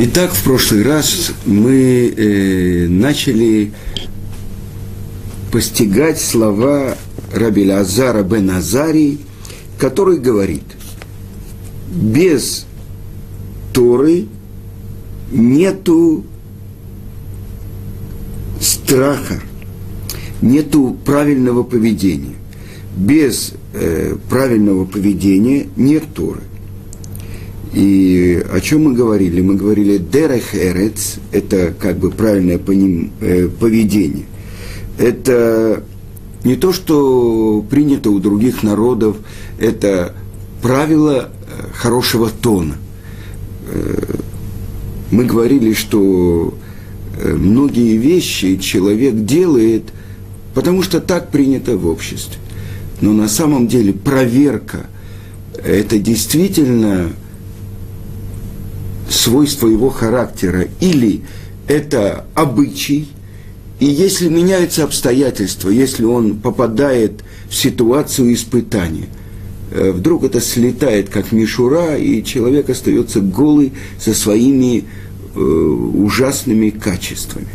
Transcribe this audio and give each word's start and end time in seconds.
Итак, 0.00 0.30
в 0.30 0.44
прошлый 0.44 0.84
раз 0.84 1.32
мы 1.44 2.14
э, 2.16 2.86
начали 2.86 3.72
постигать 5.50 6.20
слова 6.20 6.96
Раби 7.34 7.68
Азара 7.68 8.22
бен 8.22 8.48
Азарий, 8.48 9.18
который 9.76 10.18
говорит, 10.18 10.62
без 11.90 12.64
Торы 13.72 14.26
нету 15.32 16.24
страха, 18.60 19.40
нету 20.40 20.96
правильного 21.04 21.64
поведения. 21.64 22.36
Без 22.96 23.52
э, 23.74 24.14
правильного 24.30 24.84
поведения 24.84 25.66
нет 25.74 26.04
Торы. 26.14 26.42
И 27.72 28.42
о 28.50 28.60
чем 28.60 28.84
мы 28.84 28.94
говорили? 28.94 29.40
Мы 29.40 29.54
говорили 29.54 29.98
дерех 29.98 30.54
эрец, 30.54 31.16
это 31.32 31.74
как 31.78 31.98
бы 31.98 32.10
правильное 32.10 32.58
по 32.58 32.70
ним, 32.70 33.12
э, 33.20 33.48
поведение. 33.48 34.24
Это 34.98 35.82
не 36.44 36.56
то, 36.56 36.72
что 36.72 37.64
принято 37.68 38.10
у 38.10 38.18
других 38.20 38.62
народов, 38.62 39.16
это 39.58 40.14
правило 40.62 41.28
э, 41.28 41.66
хорошего 41.74 42.30
тона. 42.30 42.76
Э, 43.66 44.14
мы 45.10 45.24
говорили, 45.24 45.74
что 45.74 46.54
э, 47.18 47.34
многие 47.34 47.96
вещи 47.96 48.56
человек 48.56 49.24
делает, 49.24 49.84
потому 50.54 50.82
что 50.82 51.00
так 51.00 51.30
принято 51.30 51.76
в 51.76 51.86
обществе. 51.86 52.38
Но 53.00 53.12
на 53.12 53.28
самом 53.28 53.68
деле 53.68 53.92
проверка– 53.92 54.86
это 55.64 55.98
действительно 55.98 57.10
свойство 59.08 59.68
его 59.68 59.90
характера, 59.90 60.66
или 60.80 61.22
это 61.66 62.26
обычай, 62.34 63.08
и 63.80 63.86
если 63.86 64.28
меняются 64.28 64.84
обстоятельства, 64.84 65.70
если 65.70 66.04
он 66.04 66.38
попадает 66.38 67.22
в 67.48 67.54
ситуацию 67.54 68.34
испытания, 68.34 69.06
э, 69.70 69.92
вдруг 69.92 70.24
это 70.24 70.40
слетает 70.40 71.10
как 71.10 71.30
мишура, 71.30 71.96
и 71.96 72.24
человек 72.24 72.70
остается 72.70 73.20
голый 73.20 73.72
со 74.00 74.14
своими 74.14 74.84
э, 75.34 75.38
ужасными 75.38 76.70
качествами. 76.70 77.48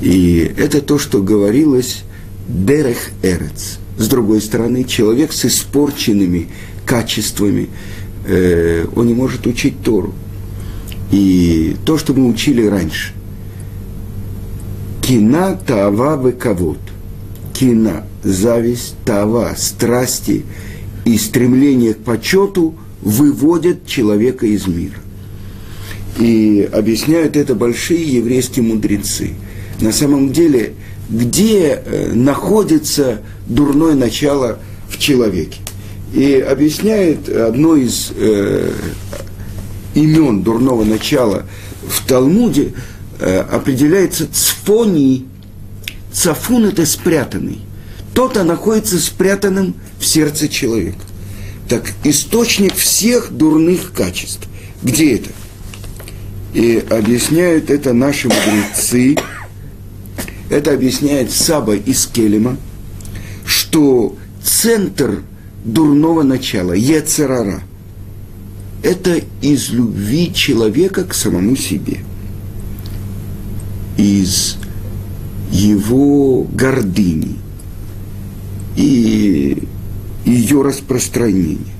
И 0.00 0.52
это 0.56 0.80
то, 0.80 0.98
что 0.98 1.22
говорилось 1.22 2.02
дерех 2.48 3.10
эрец. 3.22 3.78
С 3.98 4.08
другой 4.08 4.40
стороны, 4.40 4.84
человек 4.84 5.32
с 5.32 5.44
испорченными 5.44 6.48
качествами, 6.84 7.68
э, 8.24 8.86
он 8.94 9.06
не 9.06 9.14
может 9.14 9.46
учить 9.46 9.82
Тору. 9.82 10.14
И 11.10 11.76
то, 11.84 11.98
что 11.98 12.12
мы 12.14 12.28
учили 12.28 12.66
раньше. 12.66 13.12
Кина, 15.02 15.56
тава, 15.66 16.16
выковод. 16.16 16.78
Кина, 17.52 18.04
зависть, 18.22 18.96
тава, 19.04 19.54
страсти 19.56 20.44
и 21.04 21.18
стремление 21.18 21.94
к 21.94 21.98
почету 21.98 22.74
выводят 23.02 23.86
человека 23.86 24.46
из 24.46 24.66
мира. 24.66 24.96
И 26.18 26.68
объясняют 26.72 27.36
это 27.36 27.54
большие 27.54 28.04
еврейские 28.04 28.64
мудрецы. 28.64 29.32
На 29.80 29.92
самом 29.92 30.32
деле, 30.32 30.72
где 31.10 31.82
э, 31.84 32.12
находится 32.14 33.20
дурное 33.46 33.94
начало 33.94 34.58
в 34.88 34.98
человеке? 34.98 35.60
И 36.14 36.36
объясняет 36.36 37.28
одно 37.28 37.74
из 37.74 38.12
э, 38.14 38.72
имен 39.94 40.44
дурного 40.44 40.84
начала 40.84 41.44
в 41.88 42.06
Талмуде 42.06 42.72
э, 43.18 43.40
определяется 43.40 44.32
цфоний. 44.32 45.26
Цафун– 46.12 46.66
это 46.66 46.86
спрятанный. 46.86 47.58
Тот-то 48.14 48.44
находится 48.44 49.00
спрятанным 49.00 49.74
в 49.98 50.06
сердце 50.06 50.48
человека. 50.48 51.00
Так 51.68 51.90
источник 52.04 52.76
всех 52.76 53.32
дурных 53.32 53.92
качеств. 53.92 54.46
Где 54.84 55.16
это? 55.16 55.30
И 56.52 56.84
объясняют 56.90 57.70
это 57.70 57.92
наши 57.92 58.28
мудрецы. 58.28 59.16
Это 60.48 60.72
объясняет 60.72 61.32
Саба 61.32 61.74
из 61.74 62.06
Келема, 62.06 62.56
что 63.44 64.16
центр 64.44 65.24
дурного 65.64 66.22
начала, 66.22 66.72
Ецерара– 66.72 67.62
это 68.82 69.20
из 69.40 69.70
любви 69.70 70.32
человека 70.32 71.04
к 71.04 71.14
самому 71.14 71.56
себе, 71.56 72.00
из 73.96 74.56
его 75.50 76.42
гордыни 76.42 77.36
и 78.76 79.62
ее 80.26 80.62
распространения. 80.62 81.72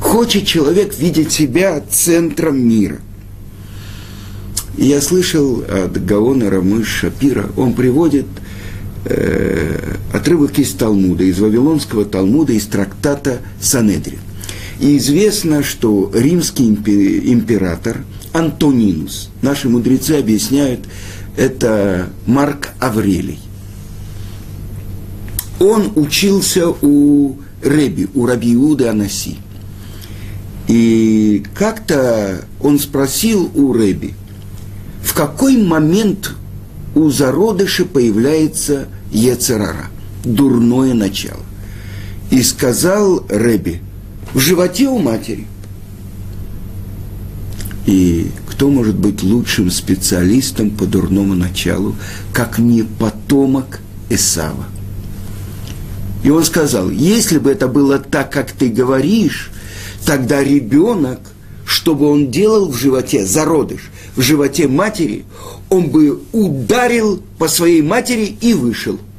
Хочет 0.00 0.46
человек 0.46 0.96
видеть 0.98 1.32
себя 1.32 1.82
центром 1.90 2.66
мира. 2.66 3.00
Я 4.78 5.02
слышал 5.02 5.62
от 5.62 6.02
Гаона 6.02 6.48
Рамыш 6.48 6.86
Шапира, 6.86 7.50
он 7.56 7.74
приводит 7.74 8.26
э, 9.04 9.96
отрывок 10.12 10.58
из 10.58 10.72
Талмуда, 10.72 11.24
из 11.24 11.38
Вавилонского 11.38 12.04
Талмуда, 12.04 12.52
из 12.52 12.66
трактата 12.66 13.38
Санедрин. 13.60 14.20
И 14.80 14.96
известно, 14.96 15.62
что 15.62 16.10
римский 16.14 16.70
император 17.32 18.04
Антонинус, 18.32 19.30
наши 19.42 19.68
мудрецы 19.68 20.12
объясняют, 20.12 20.80
это 21.36 22.08
Марк 22.26 22.70
Аврелий. 22.78 23.38
Он 25.58 25.92
учился 25.96 26.68
у 26.68 27.36
Реби, 27.62 28.08
у 28.14 28.26
Раби 28.26 28.54
Иуды 28.54 28.86
Анаси. 28.86 29.36
И 30.68 31.44
как-то 31.54 32.44
он 32.60 32.78
спросил 32.78 33.50
у 33.54 33.74
Реби, 33.74 34.14
в 35.02 35.14
какой 35.14 35.56
момент 35.56 36.32
у 36.94 37.10
зародыша 37.10 37.84
появляется 37.84 38.88
Ецерара, 39.12 39.86
дурное 40.24 40.94
начало. 40.94 41.40
И 42.30 42.42
сказал 42.42 43.24
Реби– 43.28 43.80
в 44.34 44.38
животе 44.38 44.88
у 44.88 44.98
матери. 44.98 45.46
И 47.86 48.30
кто 48.48 48.70
может 48.70 48.96
быть 48.96 49.22
лучшим 49.22 49.70
специалистом 49.70 50.70
по 50.70 50.86
дурному 50.86 51.34
началу, 51.34 51.96
как 52.32 52.58
не 52.58 52.82
потомок 52.82 53.80
Исава? 54.08 54.66
И 56.22 56.30
он 56.30 56.44
сказал, 56.44 56.90
если 56.90 57.38
бы 57.38 57.50
это 57.50 57.66
было 57.66 57.98
так, 57.98 58.30
как 58.30 58.52
ты 58.52 58.68
говоришь, 58.68 59.50
тогда 60.04 60.44
ребенок, 60.44 61.20
чтобы 61.64 62.06
он 62.06 62.30
делал 62.30 62.70
в 62.70 62.76
животе, 62.76 63.24
зародыш, 63.24 63.90
в 64.14 64.20
животе 64.20 64.68
матери, 64.68 65.24
он 65.70 65.88
бы 65.88 66.20
ударил 66.32 67.22
по 67.38 67.48
своей 67.48 67.80
матери 67.80 68.36
и 68.40 68.52
вышел– 68.52 68.98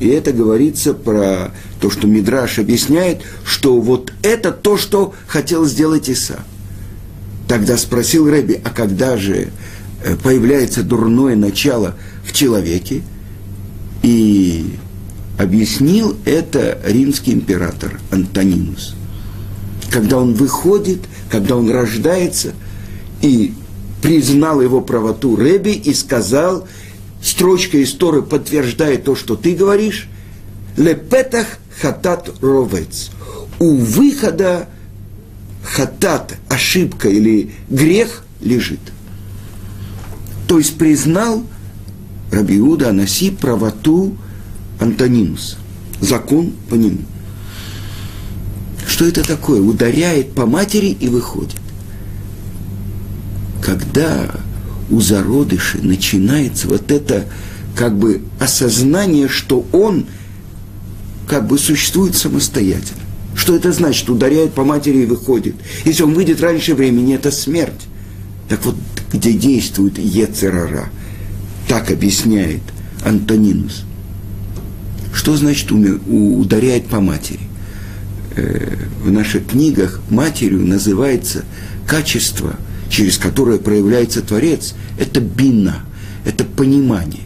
и 0.00 0.08
это 0.08 0.32
говорится 0.32 0.94
про 0.94 1.52
то, 1.78 1.90
что 1.90 2.06
Мидраш 2.06 2.58
объясняет, 2.58 3.20
что 3.44 3.78
вот 3.80 4.12
это 4.22 4.50
то, 4.50 4.78
что 4.78 5.14
хотел 5.26 5.66
сделать 5.66 6.08
Иса. 6.08 6.40
Тогда 7.46 7.76
спросил 7.76 8.28
Рэби, 8.28 8.60
а 8.64 8.70
когда 8.70 9.18
же 9.18 9.50
э, 10.02 10.16
появляется 10.16 10.82
дурное 10.82 11.36
начало 11.36 11.96
в 12.24 12.32
человеке? 12.32 13.02
И 14.02 14.76
объяснил 15.38 16.16
это 16.24 16.80
римский 16.86 17.34
император 17.34 18.00
Антонинус. 18.10 18.94
Когда 19.90 20.16
он 20.16 20.32
выходит, 20.32 21.00
когда 21.30 21.56
он 21.56 21.70
рождается, 21.70 22.54
и 23.20 23.52
признал 24.02 24.60
его 24.60 24.80
правоту 24.80 25.36
Рэби 25.36 25.70
и 25.70 25.94
сказал, 25.94 26.66
строчка 27.22 27.78
из 27.78 27.92
Торы 27.92 28.22
подтверждает 28.22 29.04
то, 29.04 29.14
что 29.14 29.36
ты 29.36 29.54
говоришь, 29.54 30.08
лепетах 30.76 31.46
хатат 31.80 32.30
ровец. 32.40 33.10
У 33.58 33.76
выхода 33.76 34.68
хатат, 35.62 36.36
ошибка 36.48 37.08
или 37.08 37.52
грех 37.68 38.24
лежит. 38.40 38.80
То 40.48 40.58
есть 40.58 40.78
признал 40.78 41.44
Рабиуда 42.32 42.90
Анаси 42.90 43.30
правоту 43.30 44.16
Антонинуса. 44.80 45.56
Закон 46.00 46.52
по 46.68 46.74
нему. 46.74 47.00
Что 48.86 49.04
это 49.04 49.26
такое? 49.26 49.60
Ударяет 49.60 50.32
по 50.32 50.46
матери 50.46 50.88
и 50.88 51.08
выходит. 51.08 51.56
Когда 53.60 54.30
у 54.90 55.00
зародыша 55.00 55.78
начинается 55.82 56.68
вот 56.68 56.90
это 56.90 57.26
как 57.76 57.96
бы 57.96 58.22
осознание, 58.38 59.28
что 59.28 59.66
он 59.72 60.06
как 61.26 61.46
бы 61.46 61.58
существует 61.58 62.16
самостоятельно. 62.16 63.00
Что 63.36 63.54
это 63.54 63.72
значит? 63.72 64.08
Ударяет 64.10 64.52
по 64.52 64.64
матери 64.64 64.98
и 64.98 65.06
выходит. 65.06 65.54
Если 65.84 66.02
он 66.02 66.14
выйдет 66.14 66.40
раньше 66.40 66.74
времени, 66.74 67.14
это 67.14 67.30
смерть. 67.30 67.86
Так 68.48 68.64
вот, 68.64 68.74
где 69.12 69.32
действует 69.32 69.98
Ецерара, 69.98 70.90
так 71.68 71.90
объясняет 71.90 72.62
Антонинус. 73.04 73.84
Что 75.14 75.36
значит 75.36 75.70
ударяет 75.70 76.86
по 76.86 77.00
матери? 77.00 77.40
Э, 78.36 78.76
в 79.04 79.10
наших 79.10 79.46
книгах 79.46 80.00
матерью 80.10 80.66
называется 80.66 81.44
качество, 81.86 82.56
через 82.90 83.16
которое 83.16 83.58
проявляется 83.58 84.20
Творец. 84.20 84.74
Это 84.98 85.20
бина, 85.20 85.84
это 86.24 86.44
понимание. 86.44 87.22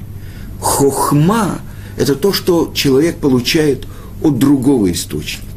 Хохма– 0.61 1.61
это 1.97 2.15
то, 2.15 2.33
что 2.33 2.71
человек 2.75 3.17
получает 3.17 3.87
от 4.23 4.39
другого 4.39 4.93
источника. 4.93 5.49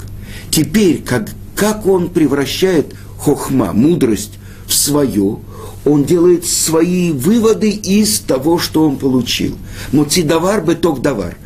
Теперь, 0.50 1.04
как, 1.04 1.30
как 1.56 1.86
он 1.86 2.10
превращает 2.10 2.96
хохма, 3.18 3.74
мудрость, 3.74 4.34
в 4.66 4.74
свое, 4.74 5.40
он 5.86 6.04
делает 6.04 6.46
свои 6.46 7.12
выводы 7.12 7.70
из 7.70 8.20
того, 8.20 8.60
что 8.60 8.86
он 8.88 8.98
получил. 8.98 9.56
Муцидавар 9.94 10.62
беток 10.62 11.02
давар. 11.02 11.38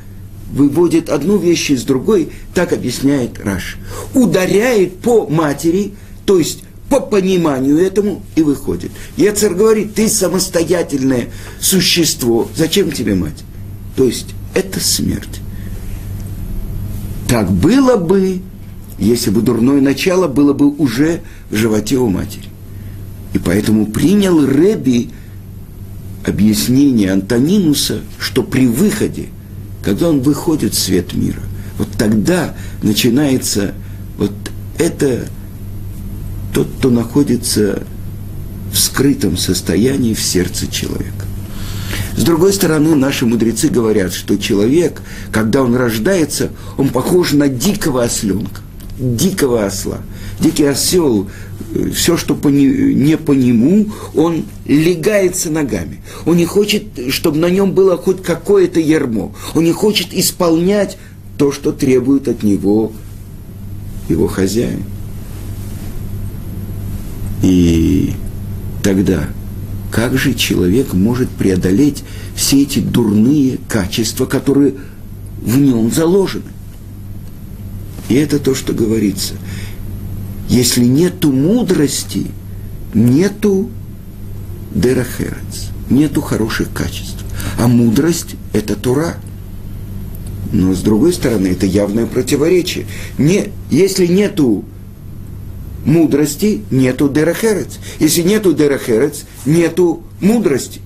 Выводит 0.52 1.10
одну 1.10 1.38
вещь 1.38 1.69
из 1.69 1.84
другой, 1.84 2.30
так 2.54 2.74
объясняет 2.74 3.40
Раш. 3.40 3.78
Ударяет 4.14 5.00
по 5.00 5.28
матери, 5.28 5.94
то 6.25 6.40
есть 6.40 6.64
по 6.92 7.00
пониманию 7.00 7.78
этому 7.78 8.22
и 8.36 8.42
выходит. 8.42 8.92
Ецер 9.16 9.56
говорит, 9.56 9.96
ты 9.96 10.10
самостоятельное 10.10 11.30
существо, 11.62 12.50
зачем 12.54 12.92
тебе 12.92 13.16
мать? 13.16 13.46
То 13.96 14.04
есть 14.04 14.28
это 14.54 14.82
смерть. 14.82 15.40
Так 17.30 17.50
было 17.50 17.96
бы, 17.96 18.42
если 19.00 19.30
бы 19.30 19.42
дурное 19.42 19.80
начало 19.80 20.28
было 20.28 20.52
бы 20.52 20.68
уже 20.68 21.22
в 21.50 21.56
животе 21.56 21.96
у 21.96 22.10
матери. 22.10 22.50
И 23.34 23.40
поэтому 23.40 23.86
принял 23.86 24.46
Реби 24.46 25.12
объяснение 26.26 27.14
Антонинуса, 27.14 28.02
что 28.20 28.44
при 28.44 28.68
выходе, 28.68 29.30
когда 29.82 30.10
он 30.10 30.20
выходит 30.20 30.74
в 30.74 30.80
свет 30.80 31.14
мира, 31.14 31.42
вот 31.78 31.88
тогда 31.98 32.54
начинается 32.84 33.76
вот 34.18 34.34
это 34.78 35.30
тот, 36.53 36.68
кто 36.77 36.89
находится 36.89 37.83
в 38.71 38.77
скрытом 38.77 39.38
состоянии 39.38 40.13
в 40.13 40.21
сердце 40.21 40.68
человека. 40.68 41.25
С 42.15 42.24
другой 42.24 42.53
стороны, 42.53 42.95
наши 42.95 43.25
мудрецы 43.25 43.69
говорят, 43.69 44.13
что 44.13 44.38
человек, 44.38 45.01
когда 45.31 45.63
он 45.63 45.75
рождается, 45.75 46.51
он 46.77 46.89
похож 46.89 47.31
на 47.33 47.48
дикого 47.48 48.03
осленка, 48.03 48.62
дикого 49.00 49.65
осла. 49.65 50.00
Дикий 50.39 50.65
осел 50.65 51.30
все, 51.94 52.18
что 52.18 52.36
по 52.36 52.50
не, 52.50 52.65
не 52.65 53.18
по 53.18 53.31
нему, 53.31 53.88
он 54.15 54.45
легается 54.65 55.50
ногами. 55.50 56.01
Он 56.25 56.36
не 56.36 56.45
хочет, 56.45 56.83
чтобы 57.09 57.38
на 57.38 57.50
нем 57.50 57.74
было 57.74 57.97
хоть 57.97 58.24
какое-то 58.24 58.80
ермо. 58.80 59.33
Он 59.56 59.63
не 59.63 59.71
хочет 59.71 60.13
исполнять 60.13 60.97
то, 61.38 61.51
что 61.51 61.71
требует 61.71 62.27
от 62.27 62.44
него 62.44 62.92
его 64.09 64.27
хозяин. 64.27 64.83
И 67.42 68.14
тогда, 68.84 69.28
как 69.92 70.18
же 70.18 70.34
человек 70.34 70.94
может 70.94 71.30
преодолеть 71.30 72.04
все 72.36 72.64
эти 72.64 72.80
дурные 72.80 73.58
качества, 73.68 74.26
которые 74.26 74.76
в 75.42 75.58
нем 75.58 75.92
заложены? 75.92 76.52
И 78.10 78.16
это 78.16 78.40
то, 78.40 78.56
что 78.56 78.74
говорится– 78.74 79.36
если 80.52 80.84
нету 80.84 81.32
мудрости, 81.32 82.28
нету 82.94 83.70
дерахерец, 84.76 85.70
нету 85.90 86.20
хороших 86.20 86.74
качеств. 86.74 87.24
А 87.58 87.68
мудрость– 87.68 88.36
это 88.54 88.76
Тура. 88.76 89.16
Но 90.52 90.74
с 90.74 90.82
другой 90.82 91.14
стороны, 91.14 91.48
это 91.48 91.66
явное 91.66 92.06
противоречие. 92.06 92.86
Не, 93.18 93.48
если 93.70 94.06
нету 94.06 94.66
мудрости, 95.86 96.62
нету 96.72 97.10
дерахерец. 97.10 97.80
Если 98.00 98.22
нету 98.22 98.54
дерахерец, 98.54 99.25
нету 99.45 100.04
мудрости. 100.19 100.81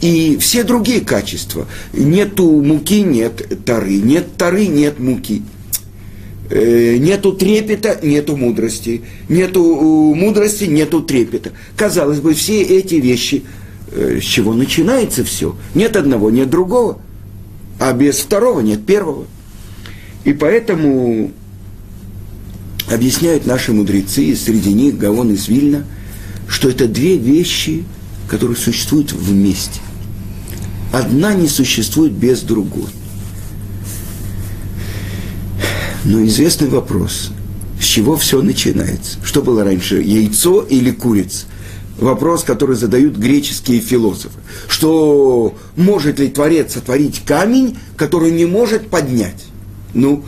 И 0.00 0.36
все 0.38 0.62
другие 0.62 1.00
качества. 1.00 1.66
Нету 1.92 2.60
муки, 2.62 3.02
нет 3.02 3.64
тары. 3.64 3.96
Нет 3.96 4.36
тары, 4.36 4.66
нет 4.66 4.98
муки. 4.98 5.42
Э, 6.50 6.96
нету 6.98 7.32
трепета, 7.32 7.98
нету 8.02 8.36
мудрости. 8.36 9.02
Нету 9.28 10.14
мудрости, 10.14 10.64
нету 10.64 11.02
трепета. 11.02 11.52
Казалось 11.76 12.20
бы, 12.20 12.34
все 12.34 12.62
эти 12.62 12.96
вещи, 12.96 13.44
э, 13.92 14.20
с 14.20 14.24
чего 14.24 14.52
начинается 14.52 15.24
все. 15.24 15.56
Нет 15.74 15.96
одного, 15.96 16.30
нет 16.30 16.50
другого. 16.50 17.00
А 17.78 17.92
без 17.92 18.18
второго 18.18 18.60
нет 18.60 18.84
первого. 18.84 19.26
И 20.24 20.32
поэтому 20.32 21.30
объясняют 22.90 23.46
наши 23.46 23.72
мудрецы, 23.72 24.24
и 24.24 24.34
среди 24.34 24.72
них 24.72 24.98
Гаон 24.98 25.32
из 25.32 25.48
Вильна, 25.48 25.84
что 26.48 26.68
это 26.68 26.86
две 26.86 27.16
вещи, 27.16 27.84
которые 28.28 28.56
существуют 28.56 29.12
вместе. 29.12 29.80
Одна 30.92 31.34
не 31.34 31.48
существует 31.48 32.12
без 32.12 32.40
другой. 32.40 32.88
Но 36.04 36.24
известный 36.24 36.68
вопрос, 36.68 37.32
с 37.80 37.84
чего 37.84 38.16
все 38.16 38.40
начинается? 38.40 39.18
Что 39.24 39.42
было 39.42 39.64
раньше, 39.64 40.00
яйцо 40.00 40.62
или 40.62 40.92
курица? 40.92 41.46
Вопрос, 41.98 42.44
который 42.44 42.76
задают 42.76 43.16
греческие 43.16 43.80
философы. 43.80 44.38
Что 44.68 45.56
может 45.76 46.18
ли 46.18 46.28
Творец 46.28 46.74
сотворить 46.74 47.22
камень, 47.24 47.78
который 47.96 48.30
не 48.30 48.44
может 48.44 48.88
поднять? 48.88 49.46
Ну, 49.94 50.24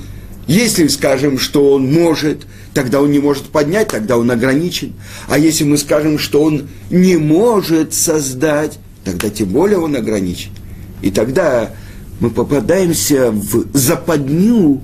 если 0.48 0.86
скажем, 0.88 1.38
что 1.38 1.74
он 1.74 1.92
может, 1.92 2.46
тогда 2.72 3.02
он 3.02 3.12
не 3.12 3.18
может 3.18 3.44
поднять, 3.44 3.88
тогда 3.88 4.16
он 4.16 4.30
ограничен. 4.30 4.94
А 5.28 5.38
если 5.38 5.64
мы 5.64 5.76
скажем, 5.76 6.18
что 6.18 6.42
он 6.42 6.68
не 6.90 7.18
может 7.18 7.92
создать, 7.92 8.78
тогда 9.04 9.28
тем 9.28 9.50
более 9.50 9.78
он 9.78 9.94
ограничен. 9.94 10.50
И 11.02 11.10
тогда 11.10 11.70
мы 12.18 12.30
попадаемся 12.30 13.30
в 13.30 13.66
западню 13.76 14.80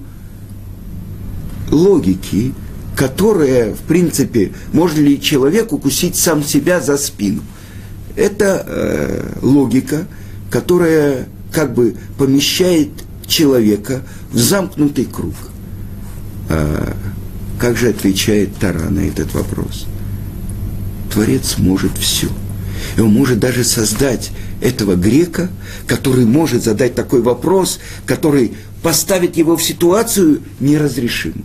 логики, 1.70 2.52
которая, 2.94 3.72
в 3.74 3.80
принципе, 3.80 4.52
может 4.74 4.98
ли 4.98 5.18
человек 5.18 5.72
укусить 5.72 6.14
сам 6.14 6.44
себя 6.44 6.80
за 6.80 6.98
спину. 6.98 7.40
Это 8.16 8.64
э, 8.66 9.38
логика, 9.40 10.06
которая 10.50 11.26
как 11.52 11.72
бы 11.72 11.96
помещает 12.18 12.90
человека 13.26 14.02
в 14.30 14.38
замкнутый 14.38 15.06
круг. 15.06 15.34
А 16.54 16.96
как 17.58 17.76
же 17.76 17.88
отвечает 17.88 18.56
Тара 18.56 18.88
на 18.88 19.00
этот 19.00 19.34
вопрос? 19.34 19.86
Творец 21.12 21.56
может 21.58 21.98
все. 21.98 22.28
И 22.96 23.00
он 23.00 23.12
может 23.12 23.40
даже 23.40 23.64
создать 23.64 24.30
этого 24.60 24.94
грека, 24.94 25.50
который 25.86 26.24
может 26.24 26.62
задать 26.62 26.94
такой 26.94 27.22
вопрос, 27.22 27.80
который 28.06 28.52
поставит 28.82 29.36
его 29.36 29.56
в 29.56 29.62
ситуацию 29.62 30.42
неразрешимую. 30.60 31.44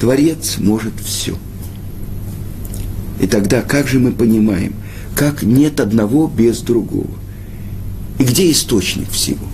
Творец 0.00 0.56
может 0.58 0.94
все. 1.04 1.36
И 3.20 3.26
тогда 3.26 3.62
как 3.62 3.88
же 3.88 3.98
мы 3.98 4.12
понимаем, 4.12 4.74
как 5.16 5.42
нет 5.42 5.80
одного 5.80 6.28
без 6.28 6.60
другого? 6.60 7.10
И 8.18 8.24
где 8.24 8.50
источник 8.50 9.10
всего? 9.10 9.47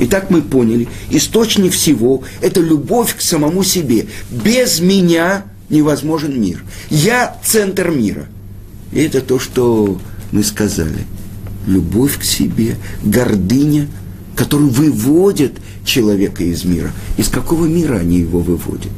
Итак, 0.00 0.30
мы 0.30 0.42
поняли, 0.42 0.88
источник 1.10 1.72
всего– 1.72 2.22
это 2.40 2.60
любовь 2.60 3.16
к 3.16 3.20
самому 3.20 3.62
себе. 3.62 4.06
Без 4.30 4.80
меня 4.80 5.44
невозможен 5.70 6.40
мир. 6.40 6.64
Я– 6.90 7.38
центр 7.44 7.90
мира. 7.90 8.26
И 8.92 9.00
это 9.00 9.20
то, 9.20 9.38
что 9.38 10.00
мы 10.32 10.42
сказали. 10.42 11.06
Любовь 11.66 12.18
к 12.18 12.24
себе, 12.24 12.76
гордыня, 13.02 13.88
которую 14.36 14.70
выводит 14.70 15.54
человека 15.84 16.42
из 16.42 16.64
мира. 16.64 16.90
Из 17.16 17.28
какого 17.28 17.66
мира 17.66 17.98
они 17.98 18.18
его 18.18 18.40
выводят? 18.40 18.92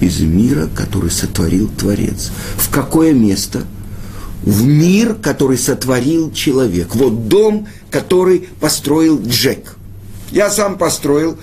из 0.00 0.20
мира, 0.20 0.68
который 0.74 1.10
сотворил 1.10 1.68
Творец. 1.68 2.30
В 2.56 2.70
какое 2.70 3.12
место? 3.12 3.64
В 4.42 4.64
мир, 4.64 5.14
который 5.14 5.58
сотворил 5.58 6.32
человек. 6.32 6.94
Вот 6.94 7.28
дом, 7.28 7.66
который 7.90 8.48
построил 8.60 9.20
Джек. 9.22 9.76
Я 10.30 10.50
сам 10.50 10.78
построил. 10.78 11.38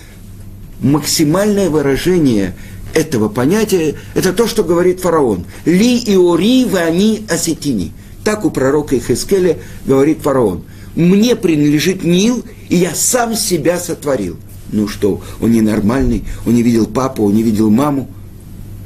Максимальное 0.81 1.69
выражение 1.69 2.55
этого 2.93 3.29
понятия– 3.29 3.95
это 4.15 4.33
то, 4.33 4.47
что 4.47 4.63
говорит 4.63 4.99
фараон. 4.99 5.45
«Ли 5.65 5.97
и 5.97 6.15
ори 6.15 6.67
они 6.75 7.25
осетини». 7.29 7.91
Так 8.23 8.43
у 8.43 8.51
пророка 8.51 8.97
Ихескеля 8.97 9.57
говорит 9.85 10.19
фараон. 10.21 10.63
«Мне 10.95 11.35
принадлежит 11.35 12.03
Нил, 12.03 12.43
и 12.69 12.75
я 12.77 12.93
сам 12.93 13.35
себя 13.35 13.79
сотворил». 13.79 14.37
Ну 14.71 14.87
что, 14.87 15.21
он 15.41 15.51
ненормальный, 15.51 16.25
он 16.45 16.55
не 16.55 16.63
видел 16.63 16.87
папу, 16.87 17.25
он 17.25 17.35
не 17.35 17.43
видел 17.43 17.69
маму– 17.69 18.09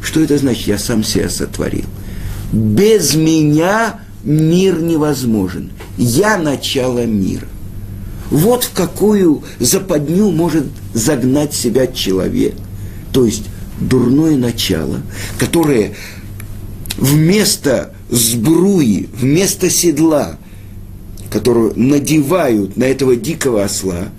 что 0.01 0.21
это 0.21 0.37
значит? 0.37 0.67
Я 0.67 0.77
сам 0.77 1.03
себя 1.03 1.29
сотворил. 1.29 1.85
Без 2.51 3.15
меня 3.15 3.99
мир 4.23 4.81
невозможен. 4.81 5.71
Я 5.97 6.37
начало 6.37 7.05
мира. 7.05 7.47
Вот 8.29 8.63
в 8.63 8.73
какую 8.73 9.43
западню 9.59 10.29
может 10.29 10.65
загнать 10.93 11.53
себя 11.53 11.87
человек. 11.87 12.55
То 13.11 13.25
есть 13.25 13.45
дурное 13.79 14.37
начало, 14.37 15.01
которое 15.39 15.95
вместо 16.97 17.93
сбруи, 18.09 19.09
вместо 19.13 19.69
седла, 19.69 20.37
которую 21.31 21.73
надевают 21.75 22.77
на 22.77 22.83
этого 22.83 23.15
дикого 23.15 23.63
осла, 23.63 24.09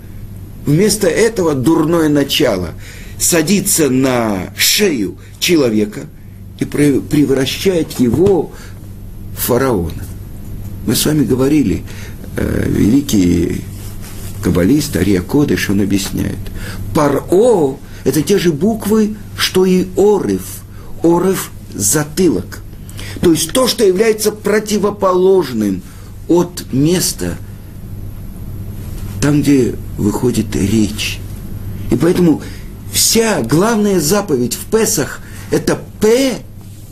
вместо 0.65 1.07
этого 1.07 1.53
дурное 1.53 2.09
начало 2.09 2.71
садится 3.19 3.89
на 3.89 4.53
шею 4.57 5.17
человека 5.39 6.01
и 6.59 6.65
превращает 6.65 7.99
его 7.99 8.51
в 9.37 9.41
фараона. 9.41 10.03
Мы 10.85 10.95
с 10.95 11.05
вами 11.05 11.23
говорили, 11.23 11.83
э, 12.35 12.65
великий 12.67 13.61
каббалист 14.41 14.95
Ария 14.95 15.21
Кодыш, 15.21 15.69
он 15.69 15.81
объясняет. 15.81 16.39
Паро– 16.93 17.23
это 18.03 18.21
те 18.21 18.37
же 18.37 18.51
буквы, 18.51 19.15
что 19.37 19.65
и 19.65 19.87
Орев. 19.95 20.63
Орев– 21.03 21.51
затылок. 21.73 22.61
То 23.21 23.31
есть 23.31 23.51
то, 23.51 23.67
что 23.67 23.85
является 23.85 24.31
противоположным 24.31 25.83
от 26.27 26.65
места, 26.71 27.37
там, 29.21 29.41
где 29.41 29.75
выходит 29.97 30.55
речь. 30.55 31.19
И 31.91 31.95
поэтому 31.95 32.41
вся 32.91 33.41
главная 33.41 33.99
заповедь 33.99 34.55
в 34.55 34.65
Песах– 34.71 35.19
это 35.51 35.79
П, 35.99 36.37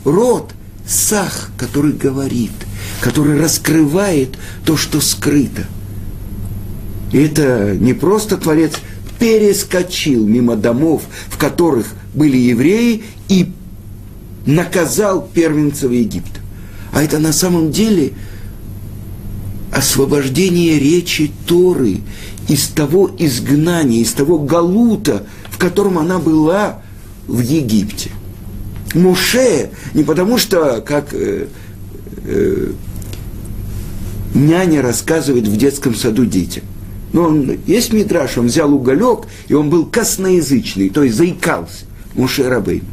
род, 0.04 0.52
Сах, 0.86 1.50
который 1.56 1.92
говорит, 1.92 2.52
который 3.00 3.40
раскрывает 3.40 4.36
то, 4.64 4.76
что 4.76 5.00
скрыто. 5.00 5.66
И 7.12 7.18
это 7.18 7.76
не 7.78 7.92
просто 7.92 8.36
Творец 8.36 8.72
перескочил 9.18 10.26
мимо 10.26 10.56
домов, 10.56 11.02
в 11.28 11.38
которых 11.38 11.86
были 12.14 12.36
евреи, 12.36 13.04
и 13.28 13.52
наказал 14.46 15.28
первенцев 15.32 15.90
Египта. 15.90 16.40
А 16.92 17.02
это 17.02 17.18
на 17.18 17.32
самом 17.32 17.70
деле 17.70 18.12
освобождение 19.72 20.78
речи 20.78 21.30
Торы 21.46 21.98
из 22.48 22.68
того 22.68 23.10
изгнания, 23.18 24.00
из 24.00 24.12
того 24.12 24.38
галута, 24.38 25.26
в 25.50 25.58
котором 25.58 25.98
она 25.98 26.18
была 26.18 26.82
в 27.28 27.40
Египте. 27.40 28.10
Муше 28.94 29.70
не 29.94 30.02
потому 30.02 30.38
что, 30.38 30.80
как 30.80 31.14
э, 31.14 31.46
э, 32.24 32.72
няня 34.34 34.82
рассказывает 34.82 35.46
в 35.46 35.56
детском 35.56 35.94
саду 35.94 36.26
детям. 36.26 36.64
Но 37.12 37.24
он, 37.24 37.58
есть 37.66 37.92
мидраш, 37.92 38.38
он 38.38 38.46
взял 38.46 38.72
уголек, 38.72 39.26
и 39.48 39.54
он 39.54 39.68
был 39.70 39.86
косноязычный, 39.86 40.90
то 40.90 41.02
есть 41.02 41.16
заикался, 41.16 41.84
Муше 42.14 42.48
Рабейну. 42.48 42.84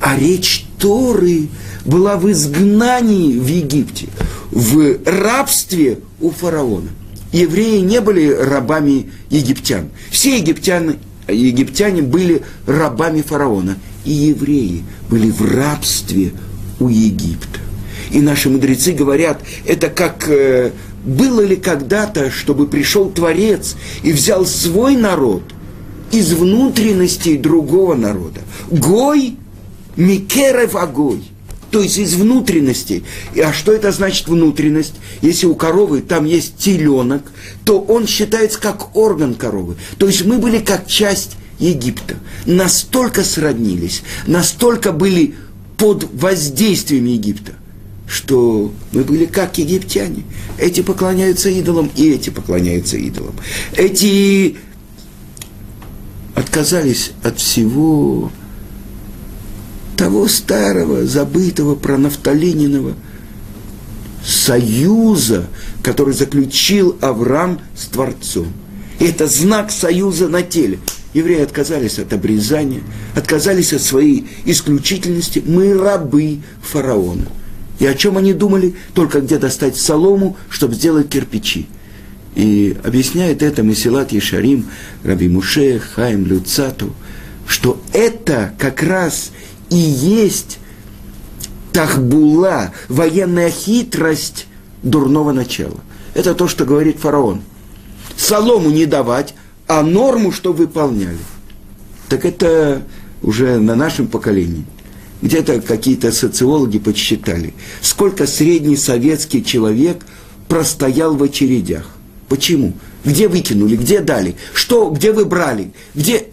А 0.00 0.16
речь 0.18 0.66
Торы 0.78 1.48
была 1.84 2.16
в 2.16 2.30
изгнании 2.30 3.38
в 3.38 3.46
Египте, 3.46 4.08
в 4.50 4.98
рабстве 5.06 6.00
у 6.20 6.30
фараона. 6.30 6.90
Евреи 7.32 7.80
не 7.80 8.00
были 8.00 8.28
рабами 8.28 9.10
египтян. 9.30 9.88
Все 10.10 10.38
египтяне, 10.38 10.96
египтяне 11.26 12.02
были 12.02 12.42
рабами 12.66 13.22
фараона. 13.22 13.76
И 14.04 14.12
евреи 14.12 14.84
были 15.08 15.30
в 15.30 15.42
рабстве 15.42 16.32
у 16.78 16.88
Египта. 16.88 17.58
И 18.10 18.20
наши 18.20 18.50
мудрецы 18.50 18.92
говорят, 18.92 19.40
это 19.66 19.88
как 19.88 20.28
э, 20.28 20.70
было 21.04 21.40
ли 21.40 21.56
когда-то, 21.56 22.30
чтобы 22.30 22.66
пришел 22.66 23.10
Творец 23.10 23.76
и 24.02 24.12
взял 24.12 24.46
свой 24.46 24.96
народ 24.96 25.42
из 26.10 26.32
внутренностей 26.32 27.36
другого 27.36 27.94
народа. 27.94 28.40
Гой 28.70 29.36
Микерев 29.96 30.74
огой. 30.76 31.22
То 31.70 31.82
есть 31.82 31.98
из 31.98 32.14
внутренности. 32.14 33.02
А 33.36 33.52
что 33.52 33.72
это 33.72 33.90
значит 33.90 34.28
внутренность? 34.28 34.94
Если 35.22 35.46
у 35.46 35.56
коровы 35.56 36.02
там 36.02 36.24
есть 36.24 36.56
теленок, 36.56 37.22
то 37.64 37.80
он 37.80 38.06
считается 38.06 38.60
как 38.60 38.96
орган 38.96 39.34
коровы. 39.34 39.76
То 39.98 40.06
есть 40.06 40.24
мы 40.24 40.38
были 40.38 40.58
как 40.58 40.86
часть 40.86 41.32
Египта. 41.58 42.16
Настолько 42.46 43.24
сроднились, 43.24 44.02
настолько 44.26 44.92
были 44.92 45.34
под 45.76 46.08
воздействием 46.12 47.06
Египта, 47.06 47.54
что 48.06 48.72
мы 48.92 49.02
были 49.02 49.26
как 49.26 49.58
египтяне. 49.58 50.24
Эти 50.58 50.82
поклоняются 50.82 51.48
идолам, 51.48 51.90
и 51.96 52.10
эти 52.10 52.30
поклоняются 52.30 52.96
идолам. 52.96 53.34
Эти 53.76 54.56
отказались 56.34 57.12
от 57.22 57.38
всего 57.38 58.30
того 59.96 60.28
старого, 60.28 61.06
забытого, 61.06 61.76
пронафталининого 61.76 62.94
союза, 64.24 65.46
который 65.82 66.14
заключил 66.14 66.96
Авраам 67.00 67.60
с 67.76 67.86
Творцом. 67.86 68.52
И 68.98 69.04
это 69.04 69.26
знак 69.26 69.70
союза 69.70 70.28
на 70.28 70.42
теле. 70.42 70.78
Евреи 71.12 71.42
отказались 71.42 71.98
от 71.98 72.12
обрезания, 72.12 72.82
отказались 73.14 73.72
от 73.72 73.82
своей 73.82 74.26
исключительности. 74.44 75.42
Мы 75.44 75.74
рабы 75.74 76.40
фараона. 76.60 77.26
И 77.78 77.86
о 77.86 77.94
чем 77.94 78.16
они 78.16 78.32
думали? 78.32 78.74
Только 78.94 79.20
где 79.20 79.38
достать 79.38 79.76
солому, 79.76 80.36
чтобы 80.48 80.74
сделать 80.74 81.08
кирпичи. 81.08 81.66
И 82.34 82.76
объясняет 82.82 83.42
это 83.42 83.62
Месилат 83.62 84.12
Ешарим, 84.12 84.66
Раби 85.02 85.28
Муше, 85.28 85.80
Хаим 85.80 86.26
Люцату, 86.26 86.94
что 87.46 87.80
это 87.92 88.54
как 88.58 88.82
раз 88.82 89.30
и 89.70 89.76
есть 89.76 90.58
тахбула, 91.72 92.72
военная 92.88 93.50
хитрость 93.50 94.46
дурного 94.82 95.32
начала. 95.32 95.80
Это 96.14 96.34
то, 96.34 96.48
что 96.48 96.64
говорит 96.64 96.98
фараон. 96.98 97.42
Солому 98.16 98.70
не 98.70 98.86
давать, 98.86 99.34
а 99.66 99.82
норму, 99.82 100.30
что 100.30 100.52
выполняли. 100.52 101.18
Так 102.08 102.24
это 102.24 102.82
уже 103.22 103.58
на 103.58 103.74
нашем 103.74 104.06
поколении. 104.06 104.64
Где-то 105.24 105.62
какие-то 105.62 106.12
социологи 106.12 106.78
подсчитали, 106.78 107.54
сколько 107.80 108.26
средний 108.26 108.76
советский 108.76 109.42
человек 109.42 110.04
простоял 110.48 111.16
в 111.16 111.22
очередях. 111.22 111.88
Почему? 112.28 112.74
Где 113.06 113.26
выкинули, 113.26 113.76
где 113.76 114.00
дали, 114.00 114.36
что, 114.52 114.90
где 114.90 115.12
вы 115.12 115.24
брали, 115.24 115.72
где, 115.94 116.26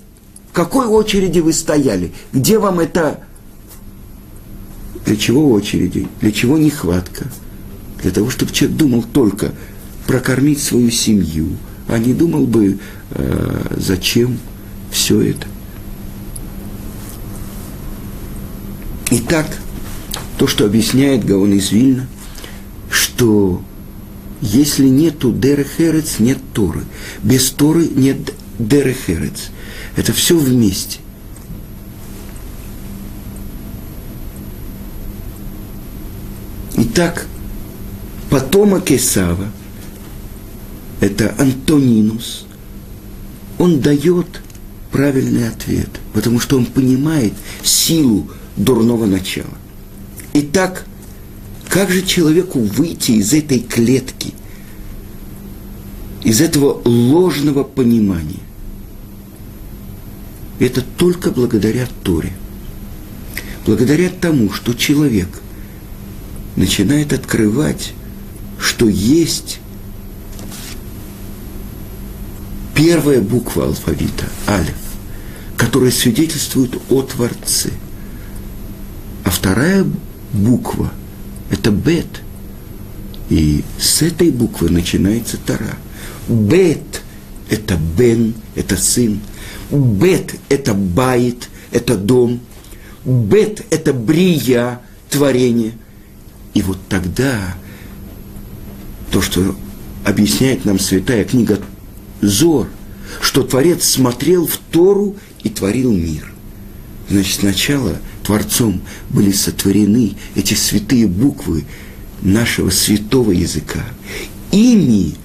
в 0.50 0.54
какой 0.54 0.88
очереди 0.88 1.40
вы 1.40 1.54
стояли, 1.54 2.12
где 2.34 2.60
вам 2.60 2.82
это, 2.82 3.22
для 5.06 5.16
чего 5.16 5.52
очереди, 5.52 6.10
для 6.20 6.34
чего 6.34 6.58
нехватка, 6.58 7.28
для 8.02 8.12
того, 8.12 8.30
чтобы 8.30 8.52
человек 8.52 8.78
думал 8.78 9.04
только 9.04 9.54
прокормить 10.06 10.62
свою 10.62 10.92
семью, 10.92 11.56
а 11.88 11.98
не 11.98 12.14
думал 12.14 12.46
бы, 12.46 12.78
э, 13.12 13.76
зачем 13.78 14.38
все 14.92 15.22
это. 15.22 15.48
Итак, 19.32 19.48
то, 20.38 20.46
что 20.46 20.66
объясняет 20.66 21.24
Гаон 21.24 21.54
из 21.54 21.72
Вильна, 21.72 22.06
что 22.90 23.64
если 24.42 24.90
нету 24.90 25.32
Дерехерец, 25.32 26.20
нет 26.20 26.38
Торы. 26.54 26.82
Без 27.24 27.50
Торы 27.52 27.88
нет 27.88 28.34
Дерехерец. 28.60 29.52
Это 29.96 30.12
все 30.12 30.38
вместе. 30.38 31.00
Итак, 36.76 37.26
потомок 38.30 38.92
Исава, 38.92 39.48
это 41.00 41.34
Антонинус, 41.38 42.46
он 43.58 43.80
дает 43.80 44.42
правильный 44.92 45.48
ответ, 45.48 46.02
потому 46.12 46.42
что 46.42 46.58
он 46.58 46.66
понимает 46.66 47.32
силу 47.64 48.30
дурного 48.58 49.06
начала. 49.06 49.58
Итак, 50.34 50.86
как 51.70 51.90
же 51.90 52.02
человеку 52.04 52.60
выйти 52.60 53.12
из 53.12 53.34
этой 53.34 53.60
клетки, 53.60 54.34
из 56.24 56.42
этого 56.42 56.82
ложного 56.86 57.64
понимания? 57.64 58.40
Это 60.60 60.82
только 60.82 61.32
благодаря 61.32 61.88
Торе. 62.04 62.34
Благодаря 63.66 64.10
тому, 64.10 64.52
что 64.52 64.74
человек 64.74 65.28
начинает 66.56 67.14
открывать, 67.14 67.94
что 68.60 68.88
есть 68.88 69.60
первая 72.76 73.22
буква 73.22 73.66
алфавита, 73.66 74.26
алиф, 74.48 74.76
которая 75.58 75.92
свидетельствует 75.92 76.78
о 76.90 77.02
Творце– 77.02 77.72
вторая 79.42 79.84
буква– 80.34 80.92
это 81.50 81.72
бет, 81.72 82.22
И 83.30 83.64
с 83.80 84.04
этой 84.04 84.30
буквы 84.30 84.70
начинается 84.70 85.38
Тара. 85.38 85.78
Бет– 86.28 87.02
это 87.50 87.76
Бен, 87.98 88.36
это 88.54 88.78
сын. 88.78 89.20
Бет– 89.72 90.36
это 90.50 90.76
Байт, 90.76 91.50
это 91.72 91.98
дом. 91.98 92.40
Бет– 93.04 93.66
это 93.72 93.94
Брия, 93.94 94.80
творение. 95.10 95.74
И 96.54 96.62
вот 96.62 96.78
тогда 96.88 97.56
то, 99.12 99.24
что 99.24 99.56
объясняет 100.06 100.66
нам 100.66 100.78
святая 100.78 101.24
книга 101.24 101.60
Зор, 102.22 102.68
что 103.22 103.42
Творец 103.42 103.86
смотрел 103.86 104.46
в 104.46 104.58
Тору 104.72 105.16
и 105.42 105.50
творил 105.50 105.92
мир. 105.92 106.32
Значит, 107.10 107.40
сначала 107.40 107.98
Творцом 108.32 108.80
были 109.10 109.34
сотворены 109.34 110.14
эти 110.36 110.54
святые 110.54 111.06
буквы 111.06 111.66
нашего 112.22 112.70
святого 112.70 113.32
языка. 113.32 113.84
Ими 114.54 115.16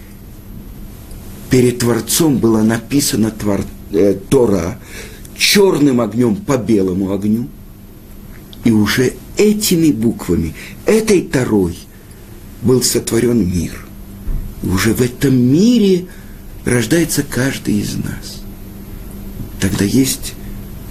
перед 1.49 1.79
Творцом 1.79 2.39
была 2.39 2.65
написана 2.65 3.31
твор, 3.31 3.61
э, 3.93 4.15
Тора 4.29 4.81
черным 5.39 6.01
огнем 6.01 6.35
по 6.35 6.57
белому 6.57 7.13
огню. 7.13 7.47
И 8.65 8.73
уже 8.73 9.13
этими 9.37 9.93
буквами, 9.93 10.57
этой 10.85 11.23
Торой 11.23 11.79
был 12.63 12.83
сотворен 12.83 13.49
мир. 13.49 13.87
И 14.65 14.67
уже 14.67 14.95
в 14.95 15.01
этом 15.01 15.37
мире 15.37 16.07
рождается 16.65 17.23
каждый 17.23 17.79
из 17.79 17.95
нас. 17.95 18.43
Тогда 19.61 19.85
есть 19.85 20.35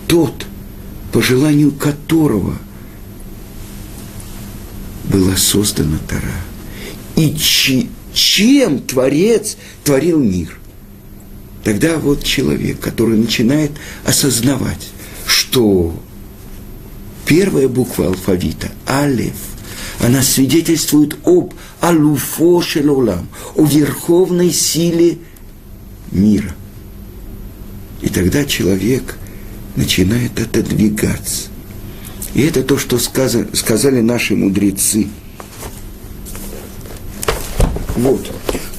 тот, 0.07 0.45
по 1.15 1.21
желанию 1.21 1.71
которого 1.71 2.57
была 5.05 5.37
создана 5.37 5.97
Тора. 6.09 6.41
И 7.15 7.33
чи, 7.37 7.87
чем 8.11 8.79
Творец 8.79 9.55
творил 9.85 10.19
мир. 10.19 10.59
Тогда 11.63 11.99
вот 11.99 12.21
человек, 12.25 12.81
который 12.81 13.17
начинает 13.17 13.71
осознавать, 14.03 14.89
что 15.25 15.97
первая 17.25 17.69
буква 17.69 18.07
алфавита, 18.07 18.69
алеф, 18.85 19.37
она 20.01 20.21
свидетельствует 20.21 21.15
об 21.23 21.53
алуфо 21.79 22.61
шелолам, 22.61 23.29
о 23.55 23.63
верховной 23.63 24.51
силе 24.51 25.19
мира. 26.11 26.53
И 28.01 28.09
тогда 28.09 28.43
человек 28.43 29.15
начинает 29.75 30.39
отодвигаться. 30.39 31.49
И 32.33 32.41
это 32.41 32.63
то, 32.63 32.77
что 32.77 32.97
сказали, 32.99 33.47
сказали 33.53 34.01
наши 34.01 34.35
мудрецы. 34.35 35.07
Вот. 37.95 38.29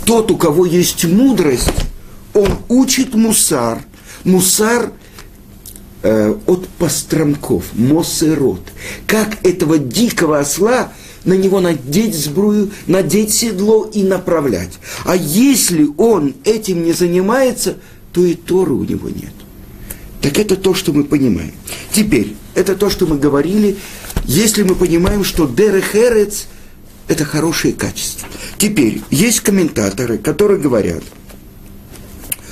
Тот, 0.05 0.31
у 0.31 0.37
кого 0.37 0.67
есть 0.67 1.05
мудрость, 1.05 1.73
он 2.35 2.49
учит 2.69 3.15
мусар. 3.15 3.83
Мусар 4.25 4.93
э, 6.03 6.37
от 6.47 6.69
постромков, 6.69 7.65
мосерот. 7.73 8.61
Как 9.07 9.45
этого 9.45 9.79
дикого 9.79 10.39
осла 10.39 10.93
на 11.25 11.33
него 11.33 11.61
надеть 11.61 12.15
сбрую, 12.15 12.71
надеть 12.87 13.33
седло 13.33 13.85
и 13.85 14.03
направлять. 14.03 14.79
А 15.05 15.17
если 15.17 15.89
он 15.97 16.35
этим 16.45 16.85
не 16.85 16.93
занимается, 16.93 17.77
то 18.13 18.25
и 18.25 18.35
Торы 18.35 18.73
у 18.73 18.85
него 18.85 19.09
нет. 19.09 19.33
Так 20.27 20.41
это 20.41 20.57
то, 20.57 20.75
что 20.75 20.93
мы 20.93 21.05
понимаем. 21.05 21.53
Теперь, 21.93 22.35
это 22.57 22.75
то, 22.75 22.91
что 22.91 23.07
мы 23.07 23.17
говорили, 23.17 23.77
если 24.25 24.65
мы 24.65 24.75
понимаем, 24.75 25.23
что 25.23 25.47
Дерехерец– 25.47 26.49
это 27.07 27.25
хорошие 27.25 27.73
качества. 27.73 28.29
Теперь, 28.59 29.03
есть 29.09 29.39
комментаторы, 29.39 30.19
которые 30.19 30.59
говорят, 30.59 31.05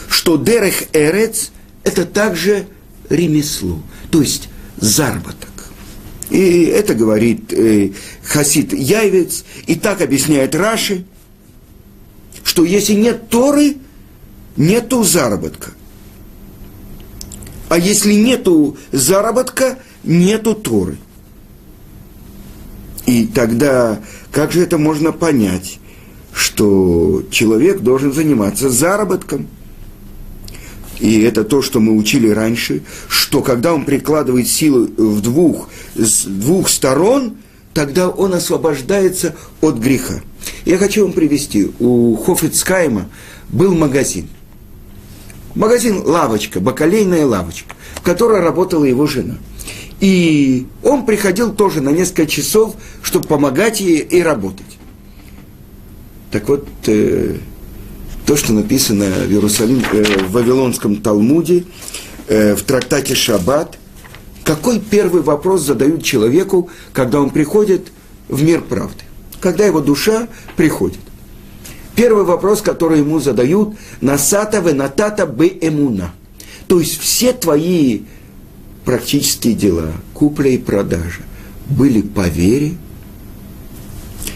что 0.08 0.36
Дерех 0.36 0.84
Эрец– 0.92 1.50
это 1.82 2.04
также 2.04 2.68
ремесло, 3.10 3.82
то 4.12 4.20
есть 4.20 4.50
заработок. 4.76 5.50
И 6.30 6.66
это 6.66 6.94
говорит 6.94 7.52
э, 7.52 7.90
Хасид 8.22 8.72
Яйвец, 8.72 9.44
и 9.66 9.74
так 9.74 10.00
объясняет 10.00 10.54
Раши, 10.54 11.06
что 12.44 12.64
если 12.64 12.92
нет 12.92 13.28
Торы, 13.30 13.78
нету 14.56 15.02
заработка. 15.02 15.72
А 17.68 17.78
если 17.78 18.14
нету 18.14 18.76
заработка, 18.92 19.78
нету 20.02 20.54
Торы. 20.54 20.98
И 23.06 23.26
тогда 23.26 24.00
как 24.32 24.52
же 24.52 24.62
это 24.62 24.78
можно 24.78 25.12
понять, 25.12 25.78
что 26.32 27.22
человек 27.30 27.80
должен 27.80 28.12
заниматься 28.12 28.68
заработком? 28.68 29.46
И 31.00 31.20
это 31.20 31.44
то, 31.44 31.62
что 31.62 31.80
мы 31.80 31.96
учили 31.96 32.28
раньше, 32.28 32.82
что 33.08 33.42
когда 33.42 33.74
он 33.74 33.84
прикладывает 33.84 34.48
силу 34.48 34.86
в 34.86 35.20
двух, 35.20 35.68
с 35.94 36.24
двух 36.24 36.68
сторон, 36.68 37.36
тогда 37.74 38.08
он 38.08 38.34
освобождается 38.34 39.36
от 39.60 39.76
греха. 39.76 40.22
Я 40.64 40.78
хочу 40.78 41.02
вам 41.02 41.12
привести. 41.12 41.70
У 41.78 42.16
Хофицкайма 42.16 43.08
был 43.50 43.74
магазин. 43.74 44.28
Магазин 45.54 46.02
лавочка, 46.04 46.60
бакалейная 46.60 47.26
лавочка, 47.26 47.74
в 47.94 48.02
которой 48.02 48.40
работала 48.40 48.84
его 48.84 49.06
жена. 49.06 49.36
И 50.00 50.66
он 50.82 51.06
приходил 51.06 51.54
тоже 51.54 51.80
на 51.80 51.90
несколько 51.90 52.26
часов, 52.26 52.74
чтобы 53.02 53.28
помогать 53.28 53.80
ей 53.80 53.98
и 53.98 54.20
работать. 54.20 54.66
Так 56.32 56.48
вот, 56.48 56.66
э, 56.88 57.36
то, 58.26 58.36
что 58.36 58.52
написано 58.52 59.04
в, 59.04 59.30
Иерусалим, 59.30 59.82
э, 59.92 60.24
в 60.26 60.32
Вавилонском 60.32 60.96
Талмуде, 60.96 61.64
э, 62.26 62.56
в 62.56 62.62
трактате 62.64 63.14
Шаббат, 63.14 63.78
какой 64.42 64.80
первый 64.80 65.22
вопрос 65.22 65.62
задают 65.62 66.02
человеку, 66.02 66.68
когда 66.92 67.20
он 67.20 67.30
приходит 67.30 67.92
в 68.28 68.42
мир 68.42 68.62
правды? 68.62 69.04
Когда 69.40 69.64
его 69.64 69.80
душа 69.80 70.26
приходит. 70.56 70.98
Первый 71.96 72.24
вопрос, 72.24 72.60
который 72.60 72.98
ему 72.98 73.20
задают, 73.20 73.76
насата 74.00 74.60
венатата 74.60 75.26
бе 75.26 75.48
эмуна. 75.60 76.12
То 76.66 76.80
есть 76.80 76.98
все 76.98 77.32
твои 77.32 78.02
практические 78.84 79.54
дела, 79.54 79.92
купля 80.12 80.50
и 80.50 80.58
продажа, 80.58 81.22
были 81.68 82.02
по 82.02 82.28
вере. 82.28 82.74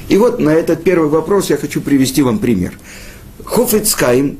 И 0.09 0.16
вот 0.16 0.38
на 0.38 0.51
этот 0.51 0.85
первый 0.85 1.09
вопрос 1.09 1.51
я 1.51 1.57
хочу 1.57 1.81
привести 1.81 2.23
вам 2.23 2.38
пример. 2.38 2.79
Хофицкайм, 3.44 4.38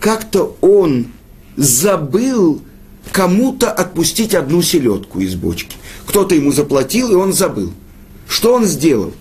как-то 0.00 0.56
он 0.60 1.08
забыл 1.56 2.62
кому-то 3.10 3.70
отпустить 3.70 4.34
одну 4.34 4.62
селедку 4.62 5.20
из 5.20 5.34
бочки. 5.34 5.76
Кто-то 6.06 6.34
ему 6.34 6.52
заплатил, 6.52 7.12
и 7.12 7.14
он 7.14 7.32
забыл. 7.32 7.72
Что 8.28 8.54
он 8.54 8.64
сделал? 8.66 9.12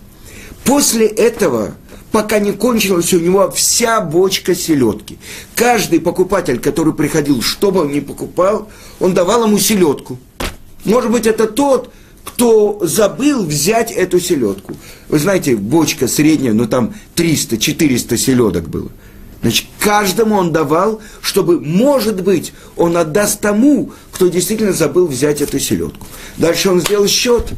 После 0.64 1.08
этого, 1.08 1.76
пока 2.12 2.40
не 2.40 2.52
кончилась 2.52 3.14
у 3.14 3.20
него 3.20 3.50
вся 3.52 4.02
бочка 4.02 4.54
селедки, 4.54 5.18
каждый 5.56 6.00
покупатель, 6.00 6.60
который 6.60 6.94
приходил, 6.94 7.42
что 7.42 7.72
бы 7.72 7.82
он 7.82 7.92
ни 7.92 8.00
покупал, 8.00 8.70
он 9.00 9.14
давал 9.14 9.46
ему 9.46 9.58
селедку. 9.58 10.18
Может 10.84 11.12
быть, 11.12 11.28
это 11.28 11.48
тот, 11.48 11.92
кто 12.24 12.80
забыл 12.82 13.46
взять 13.46 13.92
эту 13.92 14.20
селедку. 14.20 14.76
Вы 15.10 15.20
знаете, 15.20 15.56
бочка 15.56 16.08
средняя, 16.08 16.54
ну 16.54 16.68
там 16.68 16.94
300-400 17.16 18.18
селедок 18.18 18.70
было. 18.70 18.90
Значит, 19.42 19.68
каждому 19.80 20.36
он 20.36 20.52
давал, 20.52 21.02
чтобы, 21.20 21.60
может 21.60 22.22
быть, 22.22 22.54
он 22.78 22.96
отдаст 22.96 23.42
тому, 23.42 23.92
кто 24.12 24.28
действительно 24.28 24.72
забыл 24.72 25.08
взять 25.08 25.42
эту 25.42 25.60
селедку. 25.60 26.06
Дальше 26.38 26.70
он 26.70 26.80
сделал 26.80 27.08
счет. 27.08 27.52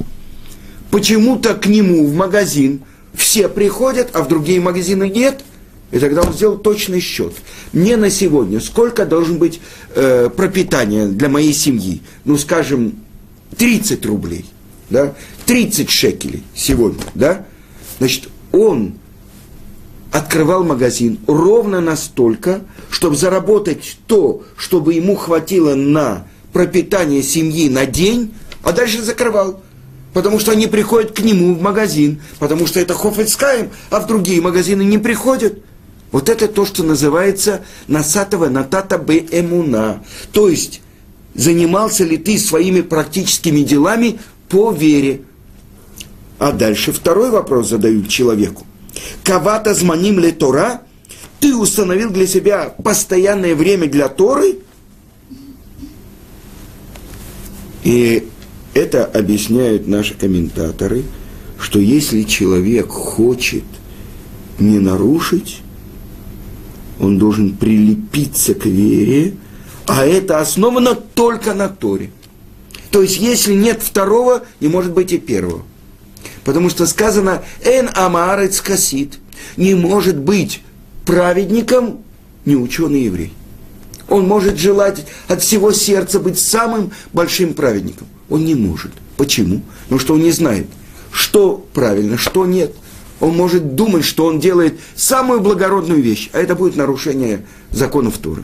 Почему-то 0.91 1.55
к 1.55 1.65
нему 1.65 2.07
в 2.07 2.13
магазин 2.13 2.83
все 3.13 3.47
приходят, 3.47 4.09
а 4.13 4.23
в 4.23 4.27
другие 4.27 4.59
магазины 4.59 5.09
нет. 5.09 5.43
И 5.91 5.99
тогда 5.99 6.21
он 6.21 6.33
сделал 6.33 6.57
точный 6.57 6.99
счет. 6.99 7.33
Мне 7.71 7.97
на 7.97 8.09
сегодня 8.09 8.59
сколько 8.59 9.05
должен 9.05 9.37
быть 9.37 9.61
э, 9.93 10.29
пропитание 10.35 11.07
для 11.07 11.29
моей 11.29 11.53
семьи? 11.53 12.01
Ну, 12.25 12.37
скажем, 12.37 12.95
30 13.57 14.03
рублей. 14.07 14.45
Да? 14.89 15.13
30 15.45 15.89
шекелей 15.89 16.43
сегодня. 16.55 17.03
Да? 17.13 17.45
Значит, 17.99 18.29
он 18.51 18.95
открывал 20.11 20.63
магазин 20.63 21.19
ровно 21.27 21.81
настолько, 21.81 22.61
чтобы 22.89 23.15
заработать 23.15 23.97
то, 24.07 24.43
чтобы 24.57 24.93
ему 24.93 25.15
хватило 25.15 25.75
на 25.75 26.25
пропитание 26.53 27.23
семьи 27.23 27.67
на 27.69 27.85
день, 27.85 28.33
а 28.63 28.71
дальше 28.71 29.01
закрывал. 29.01 29.61
Потому 30.13 30.39
что 30.39 30.51
они 30.51 30.67
приходят 30.67 31.11
к 31.11 31.19
нему 31.21 31.55
в 31.55 31.61
магазин, 31.61 32.21
потому 32.39 32.67
что 32.67 32.79
это 32.79 32.93
Хофельскаем, 32.93 33.71
а 33.89 33.99
в 33.99 34.07
другие 34.07 34.41
магазины 34.41 34.83
не 34.83 34.97
приходят. 34.97 35.59
Вот 36.11 36.29
это 36.29 36.47
то, 36.47 36.65
что 36.65 36.83
называется 36.83 37.65
насатова 37.87 38.47
натата 38.47 38.99
бе 38.99 39.25
эмуна. 39.31 40.03
То 40.31 40.47
есть, 40.47 40.81
занимался 41.33 42.03
ли 42.03 42.17
ты 42.17 42.37
своими 42.37 42.81
практическими 42.81 43.61
делами 43.61 44.19
по 44.49 44.71
вере. 44.71 45.21
А 46.37 46.51
дальше 46.51 46.91
второй 46.91 47.31
вопрос 47.31 47.69
задают 47.69 48.07
человеку. 48.09 48.67
Кавата 49.23 49.73
зманим 49.73 50.19
ле 50.19 50.31
Тора, 50.31 50.81
ты 51.39 51.55
установил 51.55 52.11
для 52.11 52.27
себя 52.27 52.75
постоянное 52.83 53.55
время 53.55 53.87
для 53.87 54.07
Торы, 54.09 54.59
и 57.83 58.29
это 58.73 59.05
объясняют 59.05 59.87
наши 59.87 60.13
комментаторы, 60.15 61.03
что 61.59 61.79
если 61.79 62.23
человек 62.23 62.89
хочет 62.89 63.63
не 64.59 64.79
нарушить, 64.79 65.61
он 66.99 67.17
должен 67.17 67.55
прилепиться 67.55 68.53
к 68.53 68.65
вере, 68.65 69.35
а 69.87 70.05
это 70.05 70.39
основано 70.39 70.95
только 70.95 71.53
на 71.53 71.69
Торе. 71.69 72.11
То 72.91 73.01
есть, 73.01 73.17
если 73.19 73.53
нет 73.53 73.81
второго, 73.81 74.43
не 74.59 74.67
может 74.67 74.93
быть 74.93 75.11
и 75.11 75.17
первого. 75.17 75.63
Потому 76.43 76.69
что 76.69 76.85
сказано 76.85 77.43
«эн 77.63 77.89
амарец 77.93 78.61
касит» 78.61 79.19
не 79.57 79.73
может 79.73 80.17
быть 80.17 80.61
праведником 81.05 82.03
не 82.45 82.55
ученый 82.55 83.05
еврей. 83.05 83.33
Он 84.09 84.27
может 84.27 84.57
желать 84.57 85.05
от 85.27 85.41
всего 85.41 85.71
сердца 85.71 86.19
быть 86.19 86.39
самым 86.39 86.91
большим 87.13 87.53
праведником. 87.53 88.07
Он 88.33 88.43
не 88.43 88.55
может. 88.55 88.91
Почему? 89.15 89.61
Потому 89.83 89.99
что 89.99 90.15
он 90.15 90.21
не 90.21 90.31
знает, 90.31 90.65
что 91.11 91.63
правильно, 91.71 92.17
что 92.17 92.47
нет. 92.47 92.73
Он 93.19 93.37
может 93.37 93.75
думать, 93.75 94.03
что 94.03 94.25
он 94.25 94.39
делает 94.39 94.79
самую 94.95 95.39
благородную 95.39 96.01
вещь, 96.01 96.31
а 96.33 96.39
это 96.39 96.55
будет 96.55 96.75
нарушение 96.75 97.45
законов 97.69 98.17
Торы. 98.17 98.41